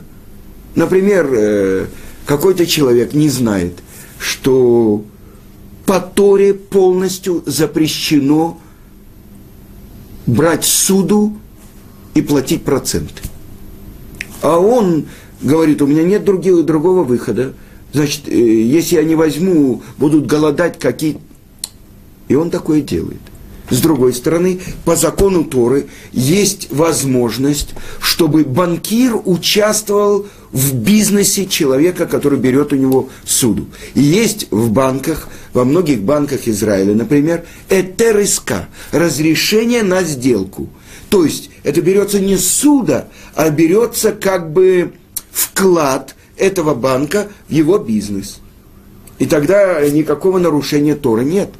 Например, 0.76 1.28
э, 1.32 1.86
какой-то 2.24 2.66
человек 2.66 3.14
не 3.14 3.28
знает, 3.28 3.80
что 4.20 5.04
по 5.86 5.98
Торе 5.98 6.54
полностью 6.54 7.42
запрещено 7.46 8.60
брать 10.24 10.64
суду 10.64 11.36
и 12.14 12.22
платить 12.22 12.62
проценты. 12.62 13.22
А 14.40 14.56
он 14.56 15.06
говорит, 15.42 15.82
у 15.82 15.88
меня 15.88 16.04
нет 16.04 16.24
другого, 16.24 16.62
другого 16.62 17.02
выхода. 17.02 17.54
Значит, 17.92 18.28
э, 18.28 18.32
если 18.32 18.96
я 18.96 19.04
не 19.04 19.14
возьму, 19.14 19.82
будут 19.98 20.26
голодать 20.26 20.78
какие... 20.78 21.18
И 22.28 22.34
он 22.34 22.50
такое 22.50 22.80
делает. 22.80 23.20
С 23.70 23.80
другой 23.80 24.12
стороны, 24.12 24.60
по 24.84 24.96
закону 24.96 25.44
Торы 25.44 25.86
есть 26.12 26.68
возможность, 26.70 27.70
чтобы 28.00 28.44
банкир 28.44 29.16
участвовал 29.24 30.26
в 30.50 30.74
бизнесе 30.74 31.46
человека, 31.46 32.06
который 32.06 32.38
берет 32.38 32.72
у 32.72 32.76
него 32.76 33.08
суду. 33.24 33.66
И 33.94 34.02
есть 34.02 34.48
в 34.50 34.70
банках, 34.70 35.28
во 35.52 35.64
многих 35.64 36.02
банках 36.02 36.48
Израиля, 36.48 36.94
например, 36.94 37.44
этериска, 37.68 38.68
разрешение 38.90 39.84
на 39.84 40.02
сделку. 40.02 40.68
То 41.08 41.24
есть 41.24 41.50
это 41.62 41.80
берется 41.80 42.18
не 42.18 42.36
суда, 42.36 43.08
а 43.36 43.50
берется 43.50 44.10
как 44.10 44.52
бы 44.52 44.92
вклад 45.30 46.16
этого 46.40 46.74
банка 46.74 47.28
в 47.48 47.52
его 47.52 47.78
бизнес. 47.78 48.40
И 49.18 49.26
тогда 49.26 49.86
никакого 49.88 50.38
нарушения 50.38 50.94
Тора 50.94 51.20
нет. 51.20 51.50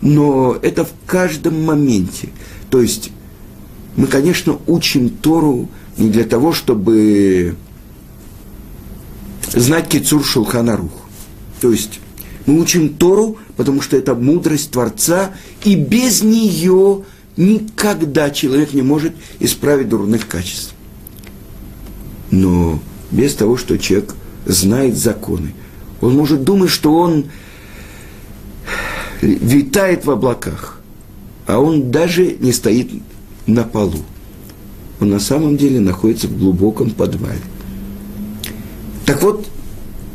Но 0.00 0.56
это 0.62 0.84
в 0.84 0.92
каждом 1.06 1.64
моменте. 1.64 2.28
То 2.70 2.80
есть 2.80 3.10
мы, 3.96 4.06
конечно, 4.06 4.58
учим 4.66 5.08
Тору 5.08 5.68
не 5.96 6.10
для 6.10 6.24
того, 6.24 6.52
чтобы 6.52 7.56
знать 9.52 9.88
Кицур 9.88 10.24
Шулханарух. 10.24 10.92
То 11.60 11.72
есть 11.72 12.00
мы 12.44 12.60
учим 12.60 12.90
Тору, 12.90 13.38
потому 13.56 13.80
что 13.80 13.96
это 13.96 14.14
мудрость 14.14 14.70
Творца, 14.70 15.32
и 15.64 15.74
без 15.74 16.22
нее 16.22 17.04
никогда 17.36 18.30
человек 18.30 18.72
не 18.72 18.82
может 18.82 19.14
исправить 19.40 19.88
дурных 19.88 20.28
качеств. 20.28 20.74
Но 22.30 22.78
без 23.10 23.34
того, 23.34 23.56
что 23.56 23.78
человек 23.78 24.14
знает 24.44 24.96
законы, 24.96 25.54
он 26.00 26.14
может 26.14 26.44
думать, 26.44 26.70
что 26.70 26.94
он 26.94 27.26
витает 29.20 30.04
в 30.04 30.10
облаках, 30.10 30.80
а 31.46 31.58
он 31.58 31.90
даже 31.90 32.36
не 32.40 32.52
стоит 32.52 32.90
на 33.46 33.64
полу. 33.64 34.04
Он 35.00 35.10
на 35.10 35.20
самом 35.20 35.56
деле 35.56 35.80
находится 35.80 36.26
в 36.26 36.38
глубоком 36.38 36.90
подвале. 36.90 37.40
Так 39.04 39.22
вот, 39.22 39.46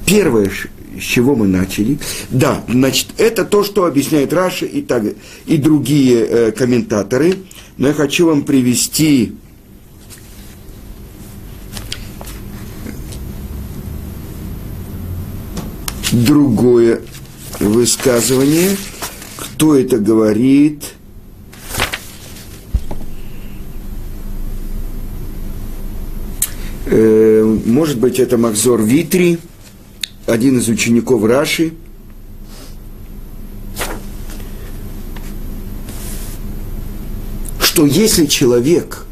первое, 0.05 0.49
с 0.49 1.03
чего 1.03 1.35
мы 1.35 1.47
начали, 1.47 1.99
да, 2.29 2.63
значит, 2.67 3.07
это 3.17 3.45
то, 3.45 3.63
что 3.63 3.85
объясняет 3.85 4.33
Раша 4.33 4.65
и, 4.65 4.81
так, 4.81 5.03
и 5.45 5.57
другие 5.57 6.17
э, 6.17 6.51
комментаторы, 6.51 7.35
но 7.77 7.87
я 7.87 7.93
хочу 7.93 8.27
вам 8.27 8.43
привести 8.43 9.33
другое 16.11 17.01
высказывание. 17.59 18.75
Кто 19.37 19.75
это 19.75 19.97
говорит? 19.97 20.93
Э, 26.85 27.57
может 27.65 27.99
быть, 27.99 28.19
это 28.19 28.37
Макзор 28.37 28.81
Витри, 28.81 29.39
один 30.25 30.59
из 30.59 30.67
учеников 30.67 31.23
Раши. 31.23 31.73
Что 37.61 37.85
если 37.85 38.25
человек 38.25 39.05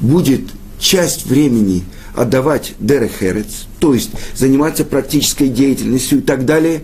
будет 0.00 0.42
часть 0.78 1.26
времени 1.26 1.84
отдавать 2.16 2.74
дерехерец, 2.80 3.66
то 3.78 3.94
есть 3.94 4.10
заниматься 4.34 4.84
практической 4.84 5.48
деятельностью 5.48 6.18
и 6.18 6.22
так 6.22 6.44
далее, 6.44 6.82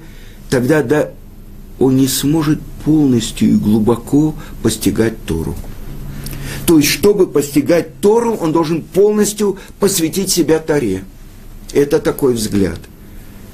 тогда 0.51 0.83
да, 0.83 1.11
он 1.79 1.97
не 1.97 2.07
сможет 2.07 2.61
полностью 2.85 3.49
и 3.49 3.57
глубоко 3.57 4.35
постигать 4.63 5.15
Тору. 5.25 5.57
То 6.67 6.77
есть, 6.79 6.91
чтобы 6.91 7.27
постигать 7.27 8.01
Тору, 8.01 8.35
он 8.35 8.53
должен 8.53 8.83
полностью 8.83 9.59
посвятить 9.81 10.31
себя 10.31 10.59
Торе. 10.59 11.05
Это 11.73 11.99
такой 11.99 12.35
взгляд. 12.35 12.79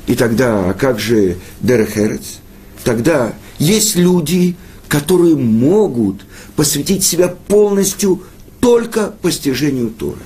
И 0.06 0.14
тогда, 0.14 0.70
а 0.70 0.74
как 0.74 0.98
же 0.98 1.36
Дерехерец? 1.60 2.40
Тогда 2.82 3.34
есть 3.58 3.96
люди, 3.96 4.56
которые 4.88 5.36
могут 5.36 6.22
посвятить 6.56 7.04
себя 7.04 7.28
полностью 7.28 8.22
только 8.60 9.12
постижению 9.22 9.90
Торы. 9.90 10.18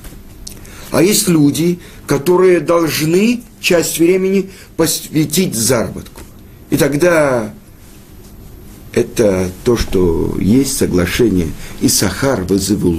А 0.93 1.01
есть 1.01 1.27
люди, 1.27 1.79
которые 2.05 2.59
должны 2.59 3.41
часть 3.59 3.97
времени 3.97 4.51
посвятить 4.77 5.55
заработку. 5.55 6.21
И 6.69 6.77
тогда 6.77 7.51
это 8.93 9.49
то, 9.63 9.75
что 9.75 10.35
есть 10.39 10.77
соглашение 10.77 11.47
и 11.81 11.87
Сахар 11.87 12.43
в 12.43 12.95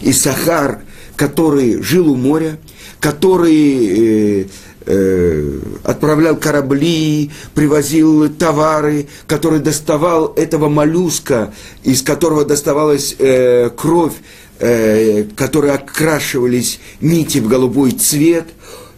и 0.00 0.12
Сахар, 0.12 0.82
который 1.16 1.82
жил 1.82 2.12
у 2.12 2.14
моря, 2.14 2.56
который 3.00 4.42
э, 4.42 4.46
э, 4.86 5.58
отправлял 5.82 6.36
корабли, 6.36 7.32
привозил 7.52 8.28
товары, 8.28 9.08
который 9.26 9.58
доставал 9.58 10.32
этого 10.36 10.68
моллюска, 10.68 11.52
из 11.82 12.02
которого 12.02 12.44
доставалась 12.44 13.16
э, 13.18 13.70
кровь, 13.76 14.14
э, 14.58 15.24
которые 15.36 15.74
окрашивались 15.74 16.80
нити 17.00 17.38
в 17.38 17.48
голубой 17.48 17.92
цвет. 17.92 18.48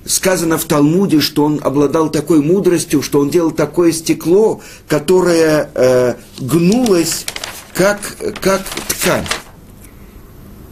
Сказано 0.04 0.56
в 0.56 0.64
Талмуде, 0.64 1.20
что 1.20 1.44
он 1.44 1.60
обладал 1.62 2.10
такой 2.10 2.40
мудростью, 2.40 3.02
что 3.02 3.20
он 3.20 3.30
делал 3.30 3.50
такое 3.50 3.90
стекло, 3.92 4.60
которое 4.86 5.68
э, 5.74 6.14
гнулось 6.38 7.26
как, 7.74 7.98
как 8.40 8.62
ткань. 8.88 9.26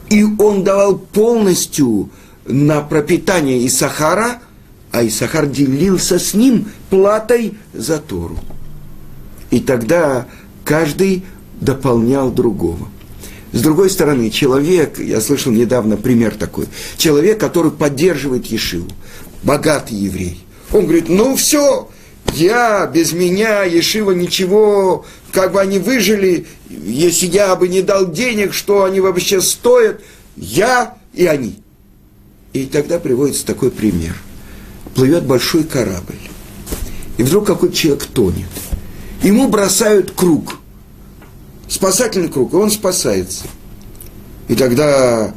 И 0.08 0.24
он 0.38 0.62
давал 0.62 0.96
полностью 0.98 2.10
на 2.46 2.80
пропитание 2.80 3.66
Исахара, 3.66 4.40
а 4.92 5.04
Исахар 5.04 5.46
делился 5.46 6.20
с 6.20 6.34
ним 6.34 6.70
платой 6.90 7.58
за 7.72 7.98
Тору. 7.98 8.38
И 9.50 9.58
тогда 9.60 10.26
каждый 10.64 11.24
дополнял 11.60 12.30
другого. 12.30 12.88
С 13.54 13.62
другой 13.62 13.88
стороны, 13.88 14.30
человек, 14.30 14.98
я 14.98 15.20
слышал 15.20 15.52
недавно 15.52 15.96
пример 15.96 16.34
такой, 16.34 16.66
человек, 16.96 17.38
который 17.38 17.70
поддерживает 17.70 18.46
Ешиву, 18.46 18.88
богатый 19.44 19.94
еврей, 19.94 20.44
он 20.72 20.86
говорит, 20.86 21.08
ну 21.08 21.36
все, 21.36 21.88
я, 22.32 22.84
без 22.92 23.12
меня, 23.12 23.62
Ешива 23.62 24.10
ничего, 24.10 25.06
как 25.30 25.52
бы 25.52 25.60
они 25.60 25.78
выжили, 25.78 26.48
если 26.68 27.26
я 27.26 27.54
бы 27.54 27.68
не 27.68 27.82
дал 27.82 28.10
денег, 28.10 28.52
что 28.52 28.82
они 28.82 28.98
вообще 28.98 29.40
стоят, 29.40 30.00
я 30.36 30.96
и 31.12 31.26
они. 31.26 31.60
И 32.54 32.66
тогда 32.66 32.98
приводится 32.98 33.46
такой 33.46 33.70
пример. 33.70 34.16
Плывет 34.96 35.26
большой 35.26 35.62
корабль, 35.62 36.18
и 37.18 37.22
вдруг 37.22 37.46
какой-то 37.46 37.76
человек 37.76 38.02
тонет. 38.02 38.50
Ему 39.22 39.46
бросают 39.46 40.10
круг– 40.10 40.58
спасательный 41.68 42.28
круг, 42.28 42.52
и 42.52 42.56
он 42.56 42.70
спасается. 42.70 43.44
И 44.48 44.54
тогда 44.54 45.34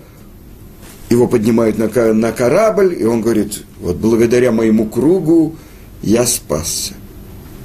его 1.10 1.28
поднимают 1.28 1.78
на, 1.78 2.13
на 2.13 2.32
корабль, 2.32 2.96
и 3.00 3.06
он 3.06 3.22
говорит, 3.22 3.63
вот 3.80 3.98
благодаря 3.98 4.52
моему 4.52 4.88
кругу 4.88 5.56
я 6.02 6.26
спасся. 6.26 6.94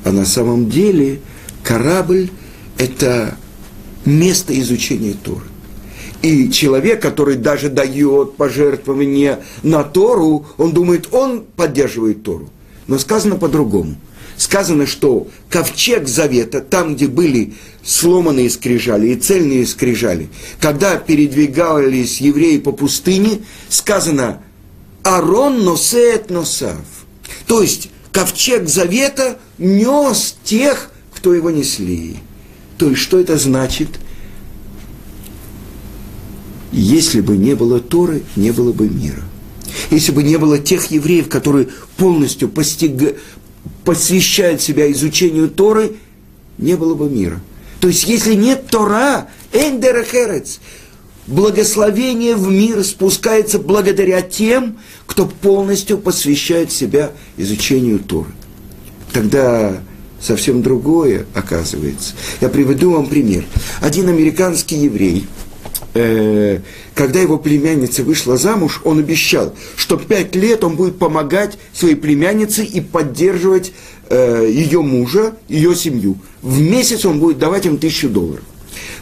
А 0.05 0.13
на 0.13 0.25
самом 0.25 0.69
деле 0.71 1.21
корабль– 1.63 2.31
это 2.79 3.37
место 4.05 4.59
изучения 4.59 5.15
Торы. 5.15 5.47
И 6.23 6.51
человек, 6.51 7.03
который 7.03 7.37
даже 7.37 7.69
дает 7.69 8.37
пожертвование 8.37 9.41
на 9.65 9.83
Тору, 9.83 10.47
он 10.57 10.73
думает, 10.73 11.09
он 11.13 11.45
поддерживает 11.57 12.23
Тору. 12.23 12.49
Но 12.87 12.99
сказано 12.99 13.37
по-другому. 13.37 13.97
Сказано, 14.37 14.87
что 14.87 15.29
ковчег 15.51 16.09
завета, 16.09 16.61
там, 16.61 16.95
где 16.95 17.07
были 17.07 17.55
сломанные 17.85 18.51
скрижали 18.51 19.09
и 19.09 19.17
цельные 19.17 19.67
скрижали, 19.67 20.29
когда 20.61 20.97
передвигались 20.97 22.21
евреи 22.21 22.59
по 22.59 22.73
пустыне, 22.73 23.41
сказано 23.69 24.43
«Арон 25.03 25.65
носеет 25.65 26.31
носав». 26.31 26.85
То 27.47 27.63
есть 27.63 27.91
ковчег 28.11 28.69
завета 28.69 29.39
нес 29.59 30.37
тех, 30.45 30.91
кто 31.15 31.35
его 31.35 31.51
несли. 31.51 32.17
То 32.79 32.91
есть 32.91 33.03
что 33.03 33.21
это 33.21 33.39
значит– 33.39 33.89
если 36.73 37.21
бы 37.21 37.37
не 37.37 37.55
было 37.55 37.81
Торы, 37.81 38.23
не 38.35 38.51
было 38.51 38.73
бы 38.73 38.89
мира. 38.89 39.23
Если 39.91 40.11
бы 40.11 40.23
не 40.23 40.39
было 40.39 40.59
тех 40.59 40.91
евреев, 40.91 41.29
которые 41.29 41.69
полностью 41.97 42.49
постиг... 42.49 43.17
посвящают 43.85 44.61
себя 44.61 44.91
изучению 44.93 45.49
Торы, 45.49 45.97
не 46.59 46.77
было 46.77 46.95
бы 46.95 47.09
мира. 47.09 47.41
То 47.81 47.89
есть, 47.89 48.07
если 48.07 48.35
нет 48.35 48.69
Тора, 48.69 49.29
эндерахерец, 49.53 50.61
благословение 51.27 52.37
в 52.37 52.49
мир 52.49 52.85
спускается 52.85 53.59
благодаря 53.59 54.23
тем, 54.23 54.79
кто 55.07 55.27
полностью 55.27 55.99
посвящает 55.99 56.71
себя 56.71 57.11
изучению 57.37 57.99
Торы. 57.99 58.31
Тогда 59.13 59.79
совсем 60.21 60.63
другое 60.63 61.27
оказывается. 61.35 62.15
Я 62.41 62.49
приведу 62.49 62.93
вам 62.93 63.07
пример. 63.07 63.45
Один 63.81 64.09
американский 64.09 64.77
еврей– 64.77 65.27
э, 65.95 66.61
когда 66.95 67.21
его 67.21 67.39
племянница 67.39 68.03
вышла 68.03 68.37
замуж, 68.37 68.81
он 68.85 68.99
обещал, 68.99 69.55
что 69.77 69.97
пять 69.97 70.35
лет 70.35 70.65
он 70.65 70.77
будет 70.77 70.99
помогать 70.99 71.59
своей 71.73 71.95
племяннице 71.95 72.65
и 72.65 72.81
поддерживать 72.81 73.73
э, 74.09 74.49
ее 74.51 74.83
мужа, 74.83 75.35
ее 75.49 75.75
семью. 75.75 76.17
В 76.43 76.61
месяц 76.61 77.05
он 77.05 77.19
будет 77.19 77.39
давать 77.39 77.67
им 77.67 77.79
тысячу 77.79 78.09
долларов. 78.09 78.45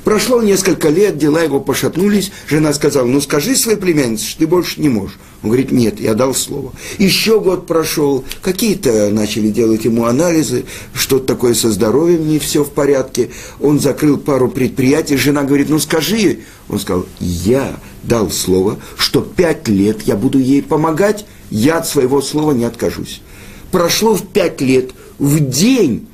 Прошло 0.05 0.43
несколько 0.43 0.89
лет, 0.89 1.19
дела 1.19 1.43
его 1.43 1.61
пошатнулись. 1.61 2.33
Жена 2.49 2.73
сказала, 2.73 3.07
ну 3.07 3.21
скажи 3.21 3.57
своей 3.57 3.79
племяннице, 3.79 4.27
что 4.27 4.41
ты 4.41 4.47
больше 4.47 4.81
не 4.81 4.89
можешь. 4.89 5.19
Он 5.43 5.51
говорит, 5.51 5.73
нет, 5.73 6.01
я 6.01 6.15
дал 6.15 6.35
слово. 6.35 6.73
Еще 6.99 7.41
год 7.41 7.67
прошел, 7.67 8.25
какие-то 8.43 9.09
начали 9.11 9.49
делать 9.49 9.85
ему 9.85 10.05
анализы, 10.05 10.65
что-то 10.93 11.27
такое 11.27 11.55
со 11.55 11.71
здоровьем, 11.71 12.29
не 12.29 12.39
все 12.39 12.63
в 12.63 12.71
порядке. 12.71 13.31
Он 13.59 13.81
закрыл 13.81 14.19
пару 14.19 14.49
предприятий, 14.49 15.17
жена 15.17 15.45
говорит, 15.45 15.71
ну 15.71 15.79
скажи. 15.79 16.41
Он 16.69 16.79
сказал, 16.79 17.07
я 17.21 17.79
дал 18.03 18.31
слово, 18.31 18.79
что 18.97 19.21
пять 19.21 19.69
лет 19.69 20.03
я 20.03 20.17
буду 20.17 20.39
ей 20.39 20.63
помогать, 20.63 21.25
я 21.51 21.79
от 21.79 21.89
своего 21.89 22.21
слова 22.21 22.53
не 22.53 22.65
откажусь. 22.65 23.23
Прошло 23.71 24.15
в 24.15 24.27
пять 24.27 24.61
лет, 24.61 24.91
в 25.19 25.41
день, 25.41 26.07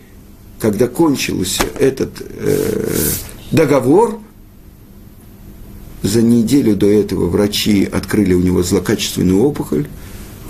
когда 0.61 0.89
кончился 0.89 1.65
этот 1.79 2.11
э, 2.21 3.11
договор. 3.51 4.21
За 6.03 6.23
неделю 6.23 6.77
до 6.77 6.87
этого 6.87 7.29
врачи 7.29 7.85
открыли 7.85 8.35
у 8.35 8.41
него 8.41 8.63
злокачественную 8.63 9.43
опухоль. 9.43 9.89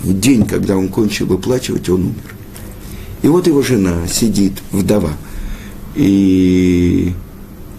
В 0.03 0.19
день, 0.19 0.45
когда 0.45 0.77
он 0.77 0.89
кончил 0.89 1.25
выплачивать, 1.25 1.89
он 1.89 2.01
умер. 2.01 2.35
И 3.23 3.27
вот 3.27 3.47
его 3.47 3.63
жена 3.63 4.07
сидит, 4.07 4.53
вдова, 4.71 5.13
и 5.95 7.13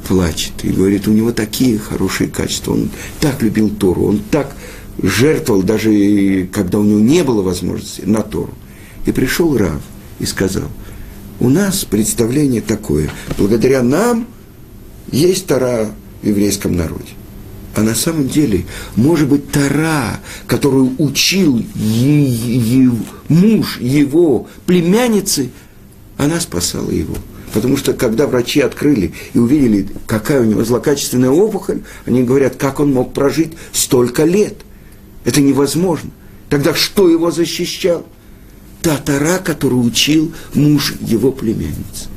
плачет, 0.08 0.64
и 0.64 0.70
говорит, 0.70 1.06
у 1.06 1.12
него 1.12 1.30
такие 1.30 1.78
хорошие 1.78 2.28
качества, 2.28 2.72
он 2.72 2.90
так 3.20 3.40
любил 3.42 3.70
Тору, 3.70 4.06
он 4.06 4.20
так 4.30 4.56
жертвовал, 5.00 5.62
даже 5.62 6.48
когда 6.52 6.80
у 6.80 6.82
него 6.82 6.98
не 6.98 7.22
было 7.22 7.42
возможности, 7.42 8.00
на 8.00 8.22
Тору. 8.22 8.52
И 9.06 9.12
пришел 9.12 9.56
Рав 9.56 9.80
и 10.18 10.26
сказал, 10.26 10.68
у 11.38 11.48
нас 11.48 11.84
представление 11.84 12.62
такое, 12.62 13.08
благодаря 13.38 13.82
нам– 13.82 14.26
есть 15.10 15.46
Тара 15.46 15.90
в 16.22 16.26
еврейском 16.26 16.76
народе. 16.76 17.10
А 17.74 17.82
на 17.82 17.94
самом 17.94 18.28
деле, 18.28 18.66
может 18.96 19.28
быть, 19.28 19.52
Тара, 19.52 20.20
которую 20.46 20.94
учил 20.98 21.64
муж 23.28 23.78
его 23.78 24.48
племянницы, 24.66 25.50
она 26.16 26.40
спасала 26.40 26.90
его. 26.90 27.14
Потому 27.52 27.76
что 27.76 27.92
когда 27.94 28.26
врачи 28.26 28.60
открыли 28.60 29.14
и 29.32 29.38
увидели, 29.38 29.88
какая 30.06 30.40
у 30.40 30.44
него 30.44 30.64
злокачественная 30.64 31.30
опухоль, 31.30 31.82
они 32.04 32.24
говорят, 32.24 32.56
как 32.56 32.80
он 32.80 32.92
мог 32.92 33.14
прожить 33.14 33.52
столько 33.72 34.24
лет. 34.24 34.56
Это 35.24 35.40
невозможно. 35.40 36.10
Тогда 36.50 36.74
что 36.74 37.08
его 37.08 37.30
защищал? 37.30 38.04
Та 38.82 38.96
Тара, 38.96 39.38
которую 39.38 39.82
учил 39.82 40.32
муж 40.54 40.94
его 41.00 41.30
племянницы. 41.32 42.08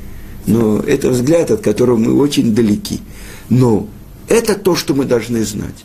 Но 0.46 0.80
это 0.80 1.10
взгляд, 1.10 1.50
от 1.50 1.60
которого 1.60 1.96
мы 1.96 2.14
очень 2.14 2.54
далеки. 2.54 3.00
Но 3.48 3.88
это 4.28 4.54
то, 4.54 4.74
что 4.74 4.94
мы 4.94 5.04
должны 5.04 5.44
знать. 5.44 5.84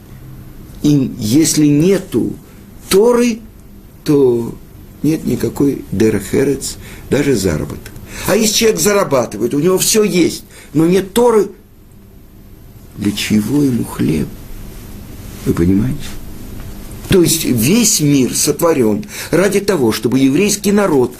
И 0.83 1.11
если 1.17 1.67
нету 1.67 2.33
Торы, 2.89 3.39
то 4.03 4.55
нет 5.03 5.25
никакой 5.25 5.83
дерехерец, 5.91 6.77
даже 7.09 7.35
заработок. 7.35 7.91
А 8.27 8.35
если 8.35 8.55
человек 8.55 8.79
зарабатывает, 8.79 9.53
у 9.53 9.59
него 9.59 9.77
все 9.77 10.03
есть, 10.03 10.43
но 10.73 10.87
нет 10.87 11.13
Торы, 11.13 11.49
для 12.97 13.11
чего 13.11 13.63
ему 13.63 13.83
хлеб? 13.83 14.27
Вы 15.45 15.53
понимаете? 15.53 15.99
То 17.09 17.21
есть 17.21 17.45
весь 17.45 18.01
мир 18.01 18.33
сотворен 18.35 19.05
ради 19.31 19.59
того, 19.59 19.91
чтобы 19.91 20.19
еврейский 20.19 20.71
народ 20.71 21.13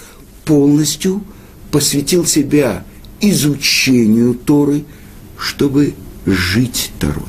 полностью 0.44 1.24
посвятил 1.72 2.26
себя 2.26 2.84
изучению 3.22 4.34
Торы, 4.34 4.84
чтобы 5.38 5.94
жить 6.26 6.92
Торой. 7.00 7.24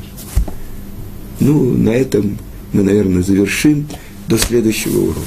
Ну, 1.40 1.76
на 1.76 1.90
этом 1.90 2.38
мы, 2.72 2.82
наверное, 2.82 3.22
завершим. 3.22 3.86
До 4.26 4.36
следующего 4.36 4.98
урока. 4.98 5.20